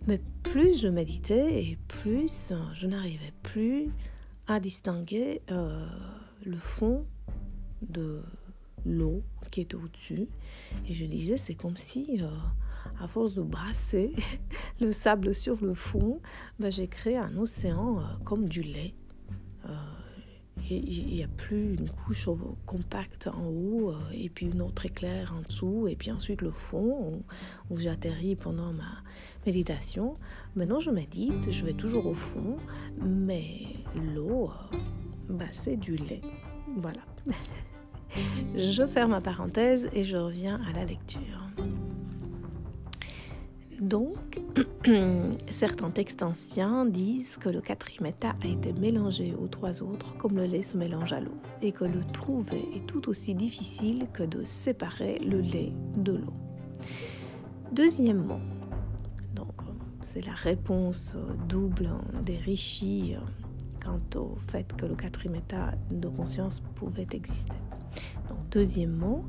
Mais 0.06 0.20
plus 0.42 0.80
je 0.80 0.88
méditais 0.88 1.62
et 1.62 1.78
plus 1.88 2.52
je 2.74 2.86
n'arrivais 2.86 3.32
plus 3.42 3.90
à 4.46 4.60
distinguer 4.60 5.40
euh, 5.50 5.86
le 6.44 6.56
fond 6.56 7.06
de 7.82 8.22
l'eau 8.84 9.22
qui 9.50 9.60
était 9.60 9.76
au-dessus. 9.76 10.28
Et 10.88 10.94
je 10.94 11.04
disais, 11.04 11.36
c'est 11.36 11.54
comme 11.54 11.76
si, 11.76 12.18
euh, 12.20 12.28
à 13.00 13.08
force 13.08 13.34
de 13.34 13.42
brasser 13.42 14.12
le 14.80 14.92
sable 14.92 15.34
sur 15.34 15.62
le 15.62 15.74
fond, 15.74 16.20
ben, 16.58 16.70
j'ai 16.70 16.88
créé 16.88 17.16
un 17.16 17.36
océan 17.36 17.98
euh, 17.98 18.02
comme 18.24 18.46
du 18.48 18.62
lait. 18.62 18.94
il 20.70 21.14
n'y 21.14 21.22
a 21.22 21.28
plus 21.28 21.74
une 21.74 21.88
couche 21.88 22.28
compacte 22.66 23.26
en 23.26 23.46
haut 23.46 23.94
et 24.14 24.28
puis 24.28 24.46
une 24.46 24.62
autre 24.62 24.86
éclair 24.86 25.34
en 25.36 25.42
dessous 25.42 25.86
et 25.88 25.96
puis 25.96 26.10
ensuite 26.10 26.40
le 26.40 26.50
fond 26.50 27.22
où, 27.70 27.76
j'atterris 27.78 28.36
pendant 28.36 28.72
ma 28.72 29.02
méditation. 29.44 30.16
Maintenant 30.56 30.80
je 30.80 30.90
médite, 30.90 31.50
je 31.50 31.64
vais 31.64 31.74
toujours 31.74 32.06
au 32.06 32.14
fond, 32.14 32.56
mais 33.00 33.66
l'eau, 34.14 34.50
bah, 35.28 35.46
c'est 35.52 35.76
du 35.76 35.96
lait. 35.96 36.22
Voilà. 36.76 37.02
je 38.56 38.86
ferme 38.86 39.12
ma 39.12 39.20
parenthèse 39.20 39.88
et 39.92 40.04
je 40.04 40.16
reviens 40.16 40.60
à 40.68 40.72
la 40.72 40.84
lecture. 40.84 41.48
Donc, 43.82 44.40
certains 45.50 45.90
textes 45.90 46.22
anciens 46.22 46.86
disent 46.86 47.36
que 47.36 47.48
le 47.48 47.60
quatrième 47.60 48.06
état 48.06 48.36
a 48.40 48.46
été 48.46 48.72
mélangé 48.72 49.34
aux 49.34 49.48
trois 49.48 49.82
autres 49.82 50.16
comme 50.18 50.36
le 50.36 50.44
lait 50.44 50.62
se 50.62 50.76
mélange 50.76 51.12
à 51.12 51.18
l'eau 51.18 51.34
et 51.62 51.72
que 51.72 51.84
le 51.84 52.04
trouver 52.12 52.68
est 52.76 52.86
tout 52.86 53.08
aussi 53.08 53.34
difficile 53.34 54.04
que 54.12 54.22
de 54.22 54.44
séparer 54.44 55.18
le 55.18 55.40
lait 55.40 55.72
de 55.96 56.12
l'eau. 56.12 56.32
Deuxièmement, 57.72 58.40
donc 59.34 59.60
c'est 60.00 60.24
la 60.24 60.34
réponse 60.34 61.16
double 61.48 61.90
des 62.24 62.36
rishis 62.36 63.16
quant 63.84 64.00
au 64.14 64.36
fait 64.46 64.76
que 64.76 64.86
le 64.86 64.94
quatrième 64.94 65.34
état 65.34 65.72
de 65.90 66.06
conscience 66.06 66.60
pouvait 66.76 67.08
exister. 67.12 67.56
Donc, 68.28 68.38
deuxièmement, 68.50 69.24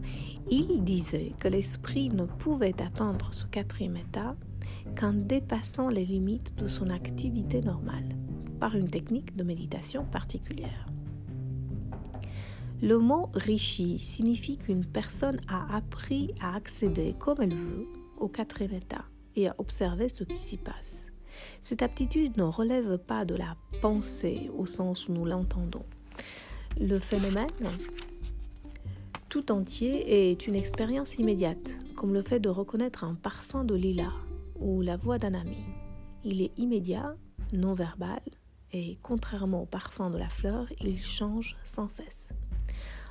il 0.50 0.84
disait 0.84 1.34
que 1.40 1.48
l'esprit 1.48 2.10
ne 2.10 2.26
pouvait 2.26 2.82
atteindre 2.82 3.34
ce 3.34 3.46
quatrième 3.46 3.98
état 3.98 4.36
qu'en 5.00 5.14
dépassant 5.14 5.90
les 5.90 6.06
limites 6.06 6.56
de 6.56 6.68
son 6.68 6.90
activité 6.90 7.62
normale, 7.62 8.16
par 8.60 8.76
une 8.76 8.90
technique 8.90 9.36
de 9.36 9.44
méditation 9.44 10.06
particulière. 10.06 10.86
Le 12.82 12.98
mot 12.98 13.30
rishi 13.34 13.98
signifie 14.00 14.58
qu'une 14.58 14.86
personne 14.86 15.40
a 15.48 15.74
appris 15.76 16.34
à 16.42 16.56
accéder 16.56 17.16
comme 17.18 17.38
elle 17.42 17.56
veut 17.56 17.88
au 18.18 18.28
quatrième 18.28 18.74
état 18.74 19.06
et 19.36 19.48
à 19.48 19.56
observer 19.58 20.10
ce 20.10 20.24
qui 20.26 20.38
s'y 20.38 20.58
passe. 20.58 21.08
Cette 21.62 21.82
aptitude 21.82 22.38
ne 22.38 22.44
relève 22.44 22.98
pas 22.98 23.26
de 23.26 23.36
la 23.36 23.56
pensée 23.82 24.52
au 24.58 24.66
sens 24.66 25.08
où 25.08 25.14
nous 25.14 25.26
l'entendons. 25.26 25.86
Le 26.80 27.00
phénomène 27.00 27.48
tout 29.34 29.52
entier 29.52 30.30
est 30.32 30.46
une 30.46 30.54
expérience 30.54 31.16
immédiate, 31.16 31.80
comme 31.96 32.14
le 32.14 32.22
fait 32.22 32.40
de 32.40 32.50
reconnaître 32.50 33.04
un 33.04 33.16
parfum 33.16 33.64
de 33.64 33.74
lilas 33.74 34.14
ou 34.60 34.84
la 34.84 34.96
voix 34.96 35.18
d'un 35.18 35.34
ami. 35.34 35.58
Il 36.24 36.44
est 36.44 36.52
immédiat, 36.60 37.16
non 37.52 37.74
verbal, 37.74 38.22
et 38.74 39.00
contrairement 39.02 39.64
au 39.64 39.66
parfum 39.66 40.12
de 40.12 40.20
la 40.20 40.30
fleur, 40.30 40.68
il 40.82 41.02
change 41.02 41.58
sans 41.64 41.90
cesse. 41.90 42.30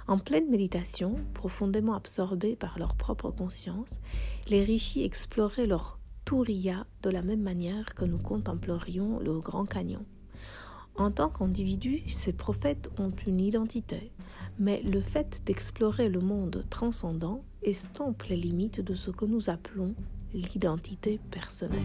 En 0.06 0.16
pleine 0.16 0.48
méditation, 0.48 1.16
profondément 1.34 1.94
absorbés 1.94 2.54
par 2.54 2.78
leur 2.78 2.94
propre 2.94 3.32
conscience, 3.32 3.98
les 4.48 4.62
rishis 4.62 5.02
exploraient 5.02 5.66
leur 5.66 5.98
Turiya 6.24 6.86
de 7.02 7.10
la 7.10 7.22
même 7.22 7.42
manière 7.42 7.96
que 7.96 8.04
nous 8.04 8.18
contemplerions 8.18 9.18
le 9.18 9.40
Grand 9.40 9.66
Canyon. 9.66 10.04
En 10.96 11.10
tant 11.10 11.30
qu'individus, 11.30 12.02
ces 12.08 12.32
prophètes 12.32 12.90
ont 12.98 13.12
une 13.26 13.40
identité, 13.40 14.12
mais 14.58 14.82
le 14.82 15.00
fait 15.00 15.42
d'explorer 15.46 16.08
le 16.08 16.20
monde 16.20 16.64
transcendant 16.68 17.42
estompe 17.62 18.24
les 18.24 18.36
limites 18.36 18.80
de 18.80 18.94
ce 18.94 19.10
que 19.10 19.24
nous 19.24 19.48
appelons 19.48 19.94
l'identité 20.34 21.20
personnelle. 21.30 21.82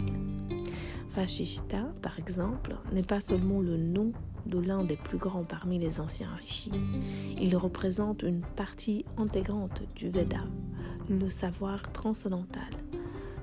Vashishta, 1.12 1.84
par 2.02 2.20
exemple, 2.20 2.76
n'est 2.92 3.02
pas 3.02 3.22
seulement 3.22 3.60
le 3.60 3.78
nom 3.78 4.12
de 4.46 4.60
l'un 4.60 4.84
des 4.84 4.98
plus 4.98 5.18
grands 5.18 5.44
parmi 5.44 5.80
les 5.80 6.00
anciens 6.00 6.34
rishis. 6.36 6.72
Il 7.40 7.56
représente 7.56 8.24
une 8.24 8.42
partie 8.56 9.06
intégrante 9.18 9.84
du 9.96 10.10
Veda, 10.10 10.44
le 11.10 11.30
savoir 11.30 11.92
transcendantal, 11.92 12.70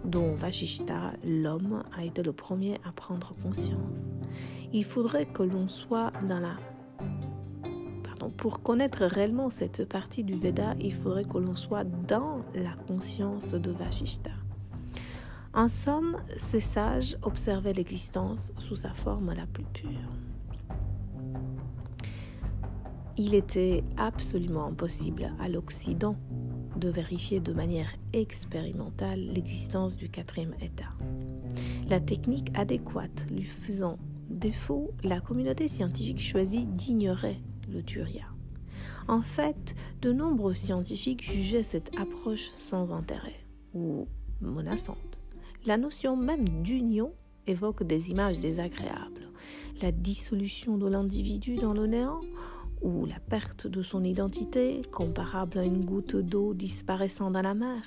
dont 0.04 0.34
Vashishta, 0.34 1.12
l'homme, 1.24 1.82
a 1.96 2.04
été 2.04 2.22
le 2.22 2.32
premier 2.32 2.80
à 2.84 2.92
prendre 2.92 3.34
conscience. 3.42 4.12
Il 4.72 4.84
faudrait 4.84 5.26
que 5.26 5.42
l'on 5.42 5.68
soit 5.68 6.12
dans 6.28 6.40
la... 6.40 6.56
Pardon, 8.02 8.30
pour 8.30 8.62
connaître 8.62 9.04
réellement 9.04 9.50
cette 9.50 9.88
partie 9.88 10.24
du 10.24 10.34
Veda, 10.34 10.74
il 10.80 10.92
faudrait 10.92 11.24
que 11.24 11.38
l'on 11.38 11.54
soit 11.54 11.84
dans 11.84 12.42
la 12.54 12.74
conscience 12.86 13.52
de 13.54 13.70
Vashishta. 13.70 14.30
En 15.54 15.68
somme, 15.68 16.16
ces 16.36 16.60
sages 16.60 17.16
observaient 17.22 17.72
l'existence 17.72 18.52
sous 18.58 18.76
sa 18.76 18.92
forme 18.92 19.32
la 19.32 19.46
plus 19.46 19.64
pure. 19.64 19.90
Il 23.16 23.34
était 23.34 23.84
absolument 23.96 24.66
impossible 24.66 25.32
à 25.38 25.48
l'Occident 25.48 26.16
de 26.76 26.88
vérifier 26.88 27.40
de 27.40 27.52
manière 27.52 27.94
expérimentale 28.12 29.20
l'existence 29.20 29.96
du 29.96 30.08
quatrième 30.08 30.54
état. 30.60 30.92
La 31.88 32.00
technique 32.00 32.50
adéquate 32.54 33.26
lui 33.30 33.44
faisant 33.44 33.98
défaut, 34.28 34.92
la 35.02 35.20
communauté 35.20 35.68
scientifique 35.68 36.20
choisit 36.20 36.70
d'ignorer 36.72 37.40
le 37.72 37.82
Turia. 37.82 38.26
En 39.06 39.22
fait, 39.22 39.74
de 40.02 40.12
nombreux 40.12 40.54
scientifiques 40.54 41.22
jugeaient 41.22 41.62
cette 41.62 41.90
approche 41.98 42.50
sans 42.52 42.90
intérêt 42.92 43.44
ou 43.74 44.08
menaçante. 44.40 45.20
La 45.66 45.76
notion 45.76 46.16
même 46.16 46.48
d'union 46.62 47.12
évoque 47.46 47.82
des 47.82 48.10
images 48.10 48.38
désagréables. 48.38 49.30
La 49.82 49.92
dissolution 49.92 50.78
de 50.78 50.86
l'individu 50.86 51.56
dans 51.56 51.74
le 51.74 51.86
néant 51.86 52.20
ou 52.84 53.06
la 53.06 53.18
perte 53.18 53.66
de 53.66 53.82
son 53.82 54.04
identité, 54.04 54.82
comparable 54.92 55.58
à 55.58 55.64
une 55.64 55.84
goutte 55.84 56.14
d'eau 56.14 56.54
disparaissant 56.54 57.30
dans 57.30 57.42
la 57.42 57.54
mer. 57.54 57.82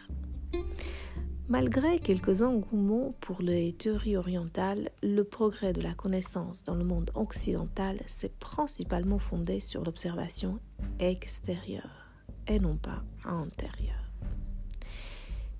Malgré 1.47 1.99
quelques 1.99 2.41
engouements 2.41 3.15
pour 3.21 3.41
les 3.41 3.71
théories 3.71 4.17
orientales, 4.17 4.89
le 5.01 5.23
progrès 5.23 5.71
de 5.71 5.81
la 5.81 5.93
connaissance 5.93 6.65
dans 6.65 6.75
le 6.75 6.83
monde 6.83 7.09
occidental 7.13 8.01
s'est 8.07 8.33
principalement 8.39 9.19
fondé 9.19 9.61
sur 9.61 9.85
l'observation 9.85 10.59
extérieure 10.99 12.09
et 12.47 12.59
non 12.59 12.75
pas 12.75 13.01
intérieure. 13.23 13.95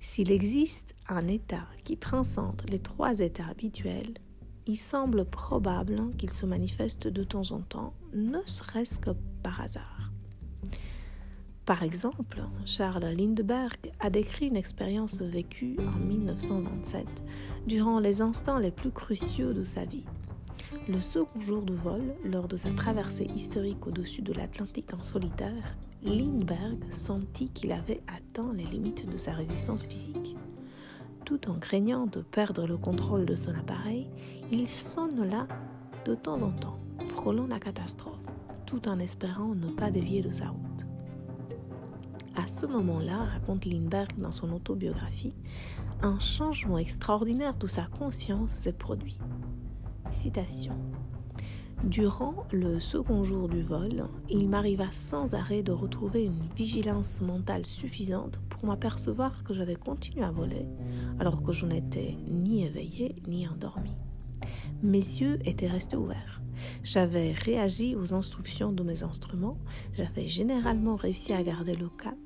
S'il 0.00 0.30
existe 0.30 0.94
un 1.08 1.26
état 1.26 1.66
qui 1.84 1.96
transcende 1.96 2.62
les 2.68 2.80
trois 2.80 3.20
états 3.20 3.46
habituels, 3.46 4.14
il 4.68 4.76
semble 4.76 5.24
probable 5.24 6.14
qu'il 6.18 6.30
se 6.30 6.44
manifeste 6.44 7.08
de 7.08 7.24
temps 7.24 7.52
en 7.52 7.60
temps, 7.60 7.94
ne 8.12 8.38
serait-ce 8.44 8.98
que 8.98 9.10
par 9.42 9.62
hasard. 9.62 10.12
Par 11.64 11.82
exemple, 11.82 12.42
Charles 12.66 13.14
Lindbergh 13.16 13.92
a 13.98 14.10
décrit 14.10 14.48
une 14.48 14.56
expérience 14.56 15.22
vécue 15.22 15.78
en 15.80 15.98
1927 15.98 17.24
durant 17.66 17.98
les 17.98 18.20
instants 18.20 18.58
les 18.58 18.70
plus 18.70 18.90
cruciaux 18.90 19.54
de 19.54 19.64
sa 19.64 19.86
vie. 19.86 20.04
Le 20.86 21.00
second 21.00 21.40
jour 21.40 21.62
de 21.62 21.74
vol, 21.74 22.14
lors 22.24 22.48
de 22.48 22.56
sa 22.56 22.70
traversée 22.70 23.28
historique 23.34 23.86
au-dessus 23.86 24.22
de 24.22 24.34
l'Atlantique 24.34 24.92
en 24.92 25.02
solitaire, 25.02 25.78
Lindbergh 26.02 26.90
sentit 26.90 27.48
qu'il 27.48 27.72
avait 27.72 28.02
atteint 28.06 28.52
les 28.52 28.64
limites 28.64 29.10
de 29.10 29.16
sa 29.16 29.32
résistance 29.32 29.84
physique 29.84 30.36
tout 31.28 31.50
en 31.50 31.58
craignant 31.58 32.06
de 32.06 32.22
perdre 32.22 32.66
le 32.66 32.78
contrôle 32.78 33.26
de 33.26 33.36
son 33.36 33.54
appareil, 33.54 34.08
il 34.50 34.66
sonne 34.66 35.28
là 35.28 35.46
de 36.06 36.14
temps 36.14 36.40
en 36.40 36.52
temps, 36.52 36.78
frôlant 37.04 37.46
la 37.46 37.60
catastrophe, 37.60 38.24
tout 38.64 38.88
en 38.88 38.98
espérant 38.98 39.54
ne 39.54 39.66
pas 39.66 39.90
dévier 39.90 40.22
de 40.22 40.32
sa 40.32 40.48
route. 40.48 40.86
À 42.34 42.46
ce 42.46 42.64
moment-là, 42.64 43.24
raconte 43.24 43.66
Lindbergh 43.66 44.16
dans 44.16 44.32
son 44.32 44.50
autobiographie, 44.52 45.34
un 46.00 46.18
changement 46.18 46.78
extraordinaire 46.78 47.56
de 47.56 47.66
sa 47.66 47.82
conscience 47.82 48.52
s'est 48.52 48.72
produit. 48.72 49.18
Citation. 50.10 50.78
Durant 51.84 52.44
le 52.50 52.80
second 52.80 53.22
jour 53.22 53.48
du 53.48 53.62
vol, 53.62 54.08
il 54.28 54.48
m'arriva 54.48 54.90
sans 54.90 55.34
arrêt 55.34 55.62
de 55.62 55.70
retrouver 55.70 56.24
une 56.24 56.48
vigilance 56.56 57.20
mentale 57.20 57.64
suffisante 57.64 58.40
pour 58.48 58.66
m'apercevoir 58.66 59.44
que 59.44 59.54
j'avais 59.54 59.76
continué 59.76 60.24
à 60.24 60.32
voler 60.32 60.66
alors 61.20 61.42
que 61.42 61.52
je 61.52 61.66
n'étais 61.66 62.16
ni 62.28 62.64
éveillé 62.64 63.14
ni 63.28 63.46
endormi. 63.46 63.92
Mes 64.82 64.98
yeux 64.98 65.38
étaient 65.44 65.68
restés 65.68 65.96
ouverts. 65.96 66.42
J'avais 66.82 67.32
réagi 67.32 67.94
aux 67.94 68.12
instructions 68.12 68.72
de 68.72 68.82
mes 68.82 69.04
instruments, 69.04 69.58
j'avais 69.92 70.26
généralement 70.26 70.96
réussi 70.96 71.32
à 71.32 71.44
garder 71.44 71.76
le 71.76 71.88
cap, 71.88 72.18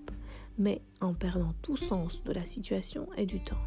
mais 0.58 0.80
en 1.02 1.12
perdant 1.12 1.52
tout 1.60 1.76
sens 1.76 2.24
de 2.24 2.32
la 2.32 2.46
situation 2.46 3.06
et 3.18 3.26
du 3.26 3.42
temps. 3.42 3.60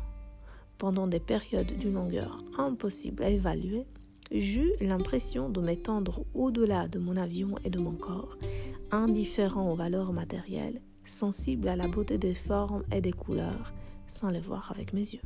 Pendant 0.80 1.06
des 1.06 1.20
périodes 1.20 1.78
d'une 1.78 1.94
longueur 1.94 2.40
impossible 2.58 3.24
à 3.24 3.30
évaluer, 3.30 3.86
j'eus 4.32 4.72
l'impression 4.82 5.50
de 5.50 5.62
m'étendre 5.62 6.26
au-delà 6.34 6.88
de 6.88 7.00
mon 7.00 7.18
avion 7.18 7.56
et 7.64 7.70
de 7.70 7.80
mon 7.80 7.94
corps, 7.94 8.38
indifférent 8.92 9.72
aux 9.72 9.76
valeurs 9.76 10.14
matérielles, 10.14 10.82
sensible 11.06 11.68
à 11.68 11.76
la 11.76 11.88
beauté 11.88 12.18
des 12.18 12.36
formes 12.36 12.84
et 12.92 13.02
des 13.02 13.14
couleurs, 13.14 13.74
sans 14.08 14.30
les 14.30 14.40
voir 14.40 14.72
avec 14.72 14.94
mes 14.94 15.02
yeux. 15.02 15.22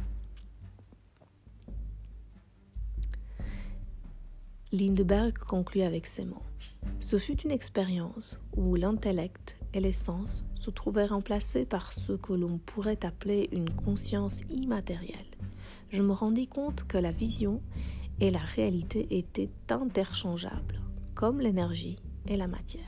Lindbergh 4.72 5.38
conclut 5.38 5.82
avec 5.82 6.06
ces 6.06 6.26
mots. 6.26 6.44
Ce 7.00 7.18
fut 7.18 7.42
une 7.42 7.52
expérience 7.52 8.40
où 8.56 8.76
l'intellect 8.76 9.58
et 9.74 9.80
les 9.80 9.94
sens 9.94 10.44
se 10.54 10.70
trouvaient 10.70 11.08
remplacés 11.08 11.66
par 11.66 11.94
ce 11.94 12.14
que 12.14 12.34
l'on 12.34 12.60
pourrait 12.60 13.04
appeler 13.04 13.50
une 13.52 13.70
conscience 13.70 14.42
immatérielle. 14.50 15.18
Je 15.90 16.04
me 16.04 16.12
rendis 16.12 16.48
compte 16.48 16.84
que 16.84 16.98
la 16.98 17.12
vision 17.12 17.62
et 18.20 18.32
la 18.32 18.40
réalité 18.40 19.08
étaient 19.12 19.50
interchangeables, 19.70 20.82
comme 21.16 21.40
l'énergie 21.40 21.98
et 22.28 22.38
la 22.38 22.48
matière. 22.48 22.84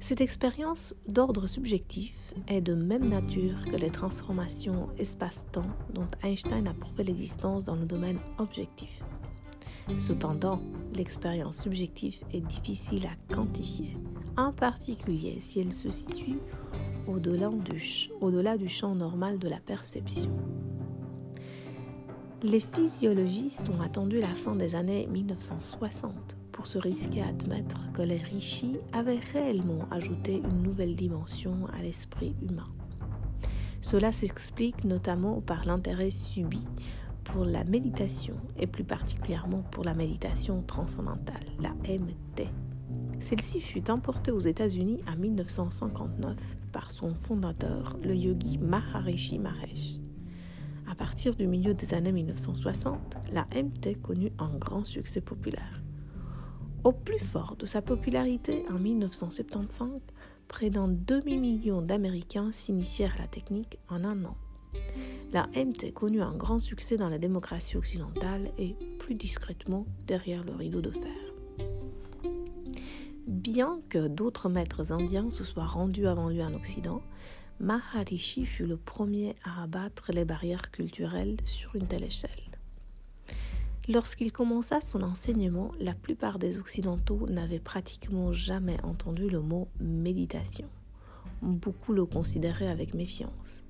Cette 0.00 0.22
expérience 0.22 0.94
d'ordre 1.06 1.46
subjectif 1.46 2.32
est 2.48 2.62
de 2.62 2.74
même 2.74 3.04
nature 3.04 3.64
que 3.66 3.76
les 3.76 3.90
transformations 3.90 4.88
espace-temps 4.98 5.70
dont 5.92 6.08
Einstein 6.22 6.66
a 6.68 6.74
prouvé 6.74 7.04
l'existence 7.04 7.64
dans 7.64 7.76
le 7.76 7.84
domaine 7.84 8.18
objectif. 8.38 9.02
Cependant, 9.98 10.60
l'expérience 10.94 11.60
subjective 11.62 12.20
est 12.32 12.40
difficile 12.40 13.06
à 13.06 13.34
quantifier, 13.34 13.96
en 14.36 14.52
particulier 14.52 15.38
si 15.40 15.60
elle 15.60 15.72
se 15.72 15.90
situe 15.90 16.38
au-delà 17.06 18.56
du, 18.56 18.68
champ 18.68 18.94
normal 18.94 19.38
de 19.38 19.48
la 19.48 19.58
perception. 19.58 20.30
Les 22.42 22.60
physiologistes 22.60 23.68
ont 23.68 23.82
attendu 23.82 24.18
la 24.18 24.34
fin 24.34 24.56
des 24.56 24.74
années 24.74 25.06
1960 25.08 26.38
pour 26.52 26.66
se 26.66 26.78
risquer 26.78 27.20
à 27.20 27.28
admettre 27.28 27.92
que 27.92 28.00
les 28.00 28.16
rishis 28.16 28.78
avaient 28.94 29.20
réellement 29.34 29.86
ajouté 29.90 30.36
une 30.36 30.62
nouvelle 30.62 30.96
dimension 30.96 31.66
à 31.78 31.82
l'esprit 31.82 32.34
humain. 32.40 32.68
Cela 33.82 34.10
s'explique 34.10 34.84
notamment 34.84 35.42
par 35.42 35.66
l'intérêt 35.66 36.10
subi 36.10 36.66
pour 37.24 37.44
la 37.44 37.64
méditation 37.64 38.36
et 38.58 38.66
plus 38.66 38.84
particulièrement 38.84 39.62
pour 39.70 39.84
la 39.84 39.92
méditation 39.92 40.62
transcendantale, 40.62 41.44
la 41.60 41.74
MT. 41.86 42.48
Celle-ci 43.18 43.60
fut 43.60 43.90
emportée 43.90 44.30
aux 44.30 44.38
États-Unis 44.38 45.00
en 45.06 45.16
1959 45.16 46.56
par 46.72 46.90
son 46.90 47.14
fondateur, 47.14 47.98
le 48.02 48.14
yogi 48.14 48.56
Maharishi 48.56 49.38
Mahesh. 49.38 50.00
À 50.90 50.96
partir 50.96 51.36
du 51.36 51.46
milieu 51.46 51.72
des 51.72 51.94
années 51.94 52.10
1960, 52.10 53.18
la 53.32 53.46
MT 53.54 54.02
connut 54.02 54.32
un 54.40 54.50
grand 54.58 54.84
succès 54.84 55.20
populaire. 55.20 55.80
Au 56.82 56.90
plus 56.90 57.20
fort 57.20 57.54
de 57.56 57.64
sa 57.64 57.80
popularité 57.80 58.64
en 58.68 58.80
1975, 58.80 60.00
près 60.48 60.68
d'un 60.68 60.88
demi-million 60.88 61.80
d'Américains 61.80 62.50
s'initièrent 62.50 63.14
à 63.18 63.22
la 63.22 63.28
technique 63.28 63.78
en 63.88 64.02
un 64.02 64.24
an. 64.24 64.36
La 65.32 65.46
MT 65.54 65.94
connut 65.94 66.22
un 66.22 66.34
grand 66.34 66.58
succès 66.58 66.96
dans 66.96 67.08
la 67.08 67.18
démocratie 67.18 67.76
occidentale 67.76 68.50
et 68.58 68.74
plus 68.98 69.14
discrètement 69.14 69.86
derrière 70.08 70.42
le 70.42 70.56
rideau 70.56 70.80
de 70.80 70.90
fer. 70.90 72.00
Bien 73.28 73.80
que 73.88 74.08
d'autres 74.08 74.48
maîtres 74.48 74.90
indiens 74.90 75.30
se 75.30 75.44
soient 75.44 75.66
rendus 75.66 76.08
avant 76.08 76.28
lui 76.28 76.42
en 76.42 76.52
Occident, 76.52 77.00
Maharishi 77.60 78.46
fut 78.46 78.64
le 78.64 78.78
premier 78.78 79.36
à 79.44 79.62
abattre 79.62 80.12
les 80.12 80.24
barrières 80.24 80.70
culturelles 80.70 81.36
sur 81.44 81.76
une 81.76 81.86
telle 81.86 82.04
échelle. 82.04 82.30
Lorsqu'il 83.86 84.32
commença 84.32 84.80
son 84.80 85.02
enseignement, 85.02 85.72
la 85.78 85.92
plupart 85.92 86.38
des 86.38 86.56
Occidentaux 86.56 87.26
n'avaient 87.28 87.58
pratiquement 87.58 88.32
jamais 88.32 88.82
entendu 88.82 89.28
le 89.28 89.40
mot 89.40 89.68
méditation. 89.78 90.68
Beaucoup 91.42 91.92
le 91.92 92.06
considéraient 92.06 92.70
avec 92.70 92.94
méfiance. 92.94 93.62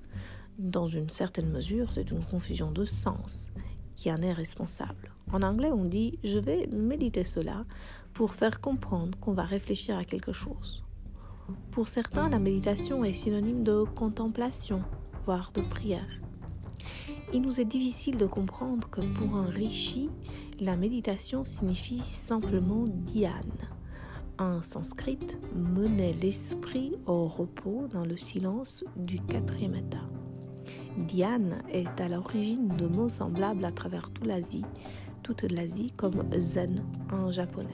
Dans 0.57 0.87
une 0.87 1.09
certaine 1.09 1.51
mesure, 1.51 1.91
c'est 1.91 2.11
une 2.11 2.23
confusion 2.23 2.71
de 2.71 2.85
sens 2.85 3.51
qui 3.97 4.09
en 4.09 4.21
est 4.21 4.31
responsable. 4.31 5.11
En 5.33 5.41
anglais, 5.41 5.71
on 5.71 5.83
dit 5.83 6.17
je 6.23 6.39
vais 6.39 6.67
méditer 6.67 7.25
cela 7.25 7.65
pour 8.13 8.35
faire 8.35 8.61
comprendre 8.61 9.19
qu'on 9.19 9.33
va 9.33 9.43
réfléchir 9.43 9.97
à 9.97 10.05
quelque 10.05 10.31
chose. 10.31 10.81
Pour 11.71 11.87
certains, 11.87 12.29
la 12.29 12.39
méditation 12.39 13.03
est 13.03 13.13
synonyme 13.13 13.63
de 13.63 13.83
contemplation, 13.95 14.83
voire 15.25 15.51
de 15.53 15.61
prière. 15.61 16.07
Il 17.33 17.41
nous 17.41 17.61
est 17.61 17.65
difficile 17.65 18.17
de 18.17 18.25
comprendre 18.25 18.89
que 18.89 19.01
pour 19.01 19.37
un 19.37 19.45
rishi, 19.45 20.09
la 20.59 20.75
méditation 20.75 21.45
signifie 21.45 21.99
simplement 21.99 22.85
dhyana. 22.87 23.69
En 24.37 24.61
sanskrit, 24.61 25.19
mener 25.55 26.13
l'esprit 26.13 26.95
au 27.05 27.27
repos 27.27 27.87
dans 27.91 28.05
le 28.05 28.17
silence 28.17 28.83
du 28.95 29.19
quatrième 29.19 29.75
état. 29.75 30.09
Dhyana 30.97 31.59
est 31.71 32.01
à 32.01 32.09
l'origine 32.09 32.67
de 32.75 32.87
mots 32.87 33.09
semblables 33.09 33.63
à 33.63 33.71
travers 33.71 34.09
toute 34.11 34.25
l'Asie, 34.25 34.65
toute 35.23 35.43
l'Asie 35.43 35.91
comme 35.95 36.23
zen 36.37 36.83
en 37.11 37.31
japonais. 37.31 37.69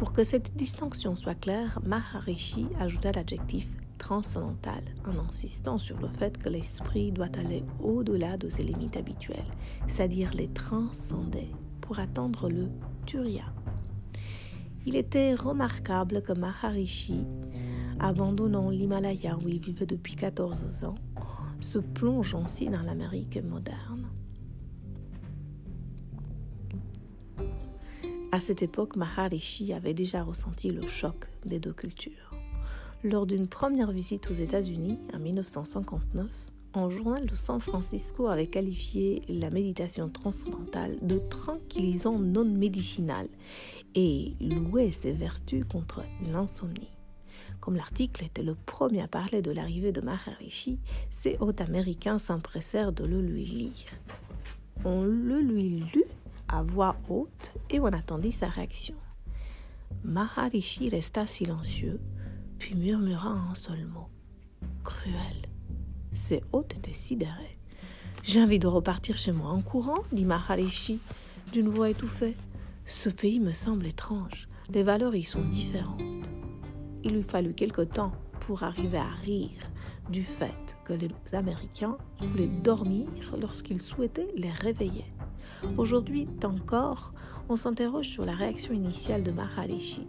Pour 0.00 0.14
que 0.14 0.24
cette 0.24 0.56
distinction 0.56 1.14
soit 1.14 1.34
claire, 1.34 1.78
Maharishi 1.84 2.66
ajouta 2.78 3.12
l'adjectif 3.12 3.68
transcendantal 3.98 4.82
en 5.06 5.18
insistant 5.28 5.76
sur 5.76 6.00
le 6.00 6.08
fait 6.08 6.38
que 6.38 6.48
l'esprit 6.48 7.12
doit 7.12 7.28
aller 7.38 7.62
au-delà 7.82 8.38
de 8.38 8.48
ses 8.48 8.62
limites 8.62 8.96
habituelles, 8.96 9.44
c'est-à-dire 9.88 10.30
les 10.32 10.48
transcender 10.48 11.50
pour 11.82 11.98
atteindre 11.98 12.48
le 12.48 12.70
Turiya. 13.04 13.44
Il 14.86 14.96
était 14.96 15.34
remarquable 15.34 16.22
que 16.22 16.32
Maharishi, 16.32 17.26
abandonnant 17.98 18.70
l'Himalaya 18.70 19.36
où 19.36 19.48
il 19.48 19.60
vivait 19.60 19.84
depuis 19.84 20.16
14 20.16 20.82
ans, 20.84 20.94
se 21.60 21.78
plonge 21.78 22.34
ainsi 22.34 22.70
dans 22.70 22.80
l'Amérique 22.80 23.38
moderne. 23.44 23.89
À 28.32 28.38
cette 28.38 28.62
époque, 28.62 28.94
Maharishi 28.94 29.72
avait 29.72 29.94
déjà 29.94 30.22
ressenti 30.22 30.70
le 30.70 30.86
choc 30.86 31.26
des 31.44 31.58
deux 31.58 31.72
cultures. 31.72 32.30
Lors 33.02 33.26
d'une 33.26 33.48
première 33.48 33.90
visite 33.90 34.30
aux 34.30 34.34
États-Unis 34.34 35.00
en 35.12 35.18
1959, 35.18 36.26
un 36.74 36.88
journal 36.90 37.26
de 37.26 37.34
San 37.34 37.58
Francisco 37.58 38.28
avait 38.28 38.46
qualifié 38.46 39.22
la 39.28 39.50
méditation 39.50 40.08
transcendantale 40.08 40.96
de 41.02 41.18
tranquillisant 41.18 42.20
non 42.20 42.44
médicinal 42.44 43.26
et 43.96 44.34
loué 44.40 44.92
ses 44.92 45.12
vertus 45.12 45.64
contre 45.64 46.04
l'insomnie. 46.30 46.92
Comme 47.58 47.74
l'article 47.74 48.24
était 48.24 48.44
le 48.44 48.54
premier 48.54 49.02
à 49.02 49.08
parler 49.08 49.42
de 49.42 49.50
l'arrivée 49.50 49.90
de 49.90 50.00
Maharishi, 50.00 50.78
ces 51.10 51.36
hôtes 51.40 51.60
américains 51.60 52.18
s'empressèrent 52.18 52.92
de 52.92 53.04
le 53.04 53.20
lui 53.20 53.44
lire. 53.44 53.72
On 54.84 55.02
le 55.02 55.40
lui 55.40 55.80
lut 55.92 56.04
à 56.50 56.62
voix 56.62 56.96
haute 57.08 57.52
et 57.70 57.80
on 57.80 57.86
attendit 57.86 58.32
sa 58.32 58.48
réaction. 58.48 58.96
Maharishi 60.04 60.88
resta 60.88 61.26
silencieux, 61.26 62.00
puis 62.58 62.74
murmura 62.74 63.30
un 63.30 63.54
seul 63.54 63.86
mot. 63.86 64.08
Cruel. 64.84 65.46
Ses 66.12 66.42
hôtes 66.52 66.74
étaient 66.76 66.92
sidérés. 66.92 67.58
J'ai 68.22 68.42
envie 68.42 68.58
de 68.58 68.66
repartir 68.66 69.16
chez 69.16 69.32
moi 69.32 69.50
en 69.50 69.62
courant, 69.62 70.02
dit 70.12 70.24
Maharishi 70.24 71.00
d'une 71.52 71.68
voix 71.68 71.90
étouffée. 71.90 72.36
Ce 72.84 73.08
pays 73.08 73.40
me 73.40 73.52
semble 73.52 73.86
étrange. 73.86 74.48
Les 74.72 74.82
valeurs 74.82 75.14
y 75.14 75.24
sont 75.24 75.44
différentes. 75.48 76.30
Il 77.02 77.14
lui 77.14 77.22
fallut 77.22 77.54
quelque 77.54 77.82
temps 77.82 78.12
pour 78.40 78.62
arriver 78.62 78.98
à 78.98 79.10
rire 79.24 79.70
du 80.10 80.24
fait 80.24 80.76
que 80.84 80.92
les 80.92 81.10
Américains 81.32 81.96
voulaient 82.20 82.46
dormir 82.46 83.06
lorsqu'ils 83.40 83.80
souhaitaient 83.80 84.32
les 84.36 84.50
réveiller. 84.50 85.06
Aujourd'hui 85.76 86.26
encore, 86.44 87.12
on 87.48 87.56
s'interroge 87.56 88.08
sur 88.08 88.24
la 88.24 88.34
réaction 88.34 88.72
initiale 88.74 89.22
de 89.22 89.30
Maharishi, 89.30 90.06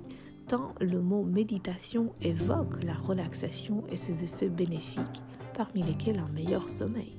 tant 0.47 0.73
le 0.79 1.01
mot 1.01 1.23
méditation 1.23 2.13
évoque 2.21 2.83
la 2.83 2.93
relaxation 2.93 3.83
et 3.89 3.97
ses 3.97 4.23
effets 4.23 4.49
bénéfiques, 4.49 5.21
parmi 5.53 5.83
lesquels 5.83 6.19
un 6.19 6.29
meilleur 6.29 6.69
sommeil. 6.69 7.17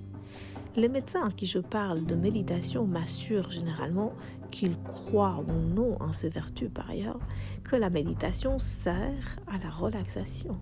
Les 0.74 0.88
médecins 0.88 1.26
à 1.26 1.30
qui 1.30 1.44
je 1.44 1.58
parle 1.58 2.06
de 2.06 2.14
méditation 2.14 2.86
m'assurent 2.86 3.50
généralement 3.50 4.14
qu'ils 4.50 4.78
croient 4.78 5.44
ou 5.46 5.52
non 5.52 6.00
en 6.00 6.12
ces 6.12 6.30
vertus 6.30 6.70
par 6.72 6.88
ailleurs, 6.88 7.20
que 7.62 7.76
la 7.76 7.90
méditation 7.90 8.58
sert 8.58 9.38
à 9.46 9.58
la 9.58 9.70
relaxation. 9.70 10.58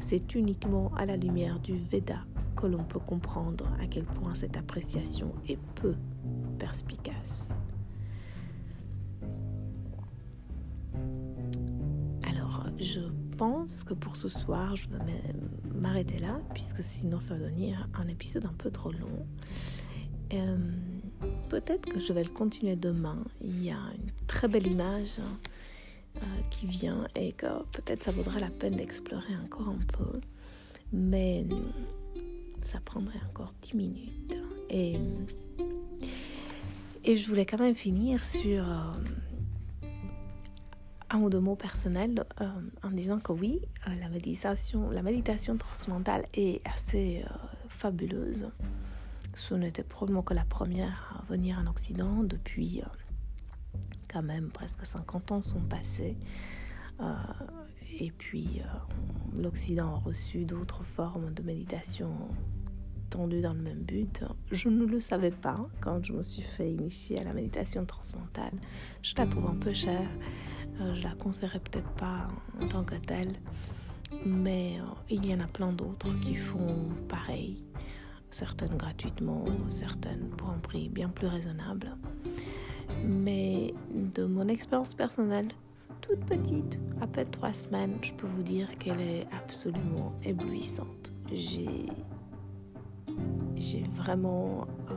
C'est 0.00 0.34
uniquement 0.34 0.92
à 0.96 1.06
la 1.06 1.16
lumière 1.16 1.58
du 1.60 1.76
Veda 1.76 2.24
que 2.56 2.66
l'on 2.66 2.84
peut 2.84 2.98
comprendre 2.98 3.66
à 3.80 3.86
quel 3.86 4.04
point 4.04 4.34
cette 4.34 4.56
appréciation 4.56 5.32
est 5.48 5.58
peu 5.76 5.94
perspicace. 6.58 7.48
Alors, 12.28 12.66
je 12.78 13.00
pense 13.36 13.84
que 13.84 13.94
pour 13.94 14.16
ce 14.16 14.28
soir, 14.28 14.76
je 14.76 14.88
vais 14.88 14.98
m'arrêter 15.74 16.18
là, 16.18 16.40
puisque 16.54 16.82
sinon 16.82 17.20
ça 17.20 17.34
va 17.34 17.40
devenir 17.40 17.88
un 17.94 18.08
épisode 18.08 18.46
un 18.46 18.54
peu 18.56 18.70
trop 18.70 18.92
long. 18.92 19.26
Euh, 20.32 20.56
peut-être 21.48 21.88
que 21.88 22.00
je 22.00 22.12
vais 22.12 22.24
le 22.24 22.30
continuer 22.30 22.76
demain. 22.76 23.24
Il 23.40 23.62
y 23.62 23.70
a 23.70 23.78
une 23.94 24.10
très 24.26 24.48
belle 24.48 24.66
image 24.66 25.18
euh, 26.16 26.20
qui 26.50 26.66
vient 26.66 27.06
et 27.14 27.32
que 27.32 27.46
peut-être 27.72 28.04
ça 28.04 28.10
vaudra 28.10 28.38
la 28.38 28.50
peine 28.50 28.76
d'explorer 28.76 29.34
encore 29.44 29.68
un 29.68 29.84
peu. 29.96 30.20
Mais 30.92 31.44
ça 32.60 32.78
prendrait 32.84 33.20
encore 33.30 33.54
10 33.62 33.76
minutes. 33.76 34.36
Et, 34.68 34.98
et 37.04 37.16
je 37.16 37.28
voulais 37.28 37.46
quand 37.46 37.58
même 37.58 37.74
finir 37.74 38.24
sur... 38.24 38.68
Euh, 38.68 38.92
un 41.14 41.20
ou 41.20 41.28
deux 41.28 41.40
mots 41.40 41.56
personnels 41.56 42.24
euh, 42.40 42.46
en 42.82 42.90
disant 42.90 43.18
que 43.18 43.32
oui, 43.32 43.60
la 44.00 44.08
méditation, 44.08 44.88
la 44.88 45.02
méditation 45.02 45.58
transcendantale 45.58 46.24
est 46.32 46.66
assez 46.66 47.22
fabuleuse. 47.68 48.48
Ce 49.34 49.54
n'était 49.54 49.82
probablement 49.82 50.22
que 50.22 50.32
la 50.32 50.44
première 50.44 51.14
à 51.20 51.30
venir 51.30 51.58
en 51.58 51.66
Occident 51.66 52.22
depuis 52.22 52.82
quand 54.12 54.22
même 54.22 54.50
presque 54.50 54.84
50 54.84 55.32
ans 55.32 55.42
sont 55.42 55.60
passés. 55.60 56.16
et 57.98 58.10
puis 58.12 58.62
l'Occident 59.36 59.96
a 59.96 59.98
reçu 59.98 60.44
d'autres 60.44 60.84
formes 60.84 61.32
de 61.34 61.42
méditation 61.42 62.10
tendues 63.12 63.42
dans 63.42 63.52
le 63.52 63.60
même 63.60 63.82
but. 63.82 64.24
Je 64.50 64.68
ne 64.70 64.86
le 64.86 65.00
savais 65.00 65.30
pas 65.30 65.68
quand 65.80 66.02
je 66.04 66.12
me 66.14 66.24
suis 66.24 66.42
fait 66.42 66.72
initier 66.72 67.20
à 67.20 67.24
la 67.24 67.34
méditation 67.34 67.84
transcendantale. 67.84 68.54
Je 69.02 69.14
la 69.16 69.26
trouve 69.26 69.46
un 69.46 69.56
peu 69.56 69.72
chère. 69.72 70.08
Euh, 70.80 70.94
je 70.94 71.02
la 71.02 71.14
conseillerais 71.14 71.60
peut-être 71.60 71.90
pas 71.90 72.28
en 72.60 72.66
tant 72.66 72.84
que 72.84 72.94
telle, 72.94 73.34
mais 74.24 74.78
euh, 74.80 74.84
il 75.10 75.26
y 75.26 75.34
en 75.34 75.40
a 75.40 75.46
plein 75.46 75.72
d'autres 75.72 76.08
qui 76.20 76.34
font 76.34 76.88
pareil, 77.08 77.62
certaines 78.30 78.76
gratuitement, 78.78 79.44
certaines 79.68 80.30
pour 80.30 80.48
un 80.48 80.58
prix 80.58 80.88
bien 80.88 81.10
plus 81.10 81.26
raisonnable. 81.26 81.94
Mais 83.04 83.74
de 84.14 84.24
mon 84.24 84.48
expérience 84.48 84.94
personnelle, 84.94 85.48
toute 86.00 86.20
petite, 86.26 86.80
à 87.00 87.06
peine 87.06 87.30
trois 87.30 87.54
semaines, 87.54 87.98
je 88.02 88.12
peux 88.14 88.26
vous 88.26 88.42
dire 88.42 88.68
qu'elle 88.78 89.00
est 89.00 89.26
absolument 89.32 90.12
éblouissante. 90.24 91.12
J'ai, 91.32 91.86
j'ai 93.56 93.82
vraiment 93.94 94.66
euh, 94.90 94.94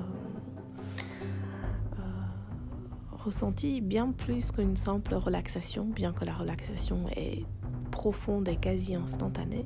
ressenti 3.11 3.81
bien 3.81 4.11
plus 4.11 4.51
qu'une 4.51 4.75
simple 4.75 5.15
relaxation, 5.15 5.85
bien 5.85 6.13
que 6.13 6.25
la 6.25 6.33
relaxation 6.33 7.07
est 7.15 7.43
profonde 7.91 8.47
et 8.47 8.55
quasi 8.55 8.95
instantanée. 8.95 9.65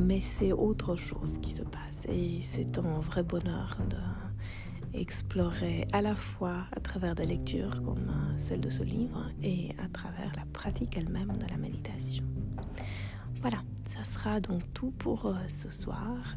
Mais 0.00 0.20
c'est 0.20 0.52
autre 0.52 0.96
chose 0.96 1.38
qui 1.38 1.52
se 1.52 1.62
passe 1.62 2.06
et 2.08 2.40
c'est 2.42 2.78
un 2.78 3.00
vrai 3.00 3.22
bonheur 3.22 3.76
de 3.88 3.96
explorer 4.94 5.86
à 5.92 6.02
la 6.02 6.14
fois 6.14 6.64
à 6.72 6.80
travers 6.80 7.14
des 7.14 7.26
lectures 7.26 7.82
comme 7.82 8.12
celle 8.38 8.60
de 8.60 8.70
ce 8.70 8.82
livre 8.82 9.30
et 9.42 9.70
à 9.78 9.88
travers 9.88 10.32
la 10.36 10.44
pratique 10.52 10.96
elle-même 10.96 11.36
de 11.36 11.46
la 11.50 11.56
méditation. 11.56 12.24
Voilà, 13.40 13.62
ça 13.88 14.04
sera 14.04 14.40
donc 14.40 14.62
tout 14.74 14.90
pour 14.92 15.26
euh, 15.26 15.34
ce 15.48 15.70
soir. 15.70 16.36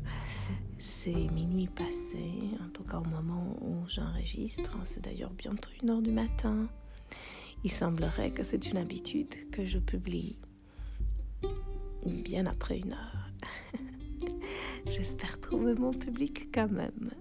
C'est 0.79 1.29
minuit 1.31 1.67
passé, 1.67 2.31
en 2.63 2.69
tout 2.69 2.83
cas 2.83 2.99
au 2.99 3.05
moment 3.05 3.57
où 3.61 3.87
j'enregistre. 3.87 4.77
C'est 4.85 5.03
d'ailleurs 5.03 5.31
bientôt 5.31 5.69
une 5.81 5.89
heure 5.89 6.01
du 6.01 6.11
matin. 6.11 6.67
Il 7.63 7.71
semblerait 7.71 8.31
que 8.31 8.43
c'est 8.43 8.69
une 8.69 8.77
habitude 8.77 9.49
que 9.51 9.65
je 9.65 9.79
publie 9.79 10.37
bien 12.05 12.45
après 12.45 12.79
une 12.79 12.93
heure. 12.93 13.29
J'espère 14.87 15.39
trouver 15.39 15.73
mon 15.73 15.91
public 15.91 16.49
quand 16.53 16.69
même. 16.69 17.11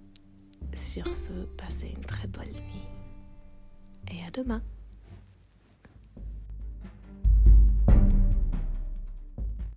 Sur 0.74 1.12
ce, 1.12 1.32
passez 1.56 1.88
une 1.96 2.04
très 2.04 2.28
bonne 2.28 2.52
nuit. 2.52 2.88
Et 4.10 4.24
à 4.26 4.30
demain. 4.30 4.62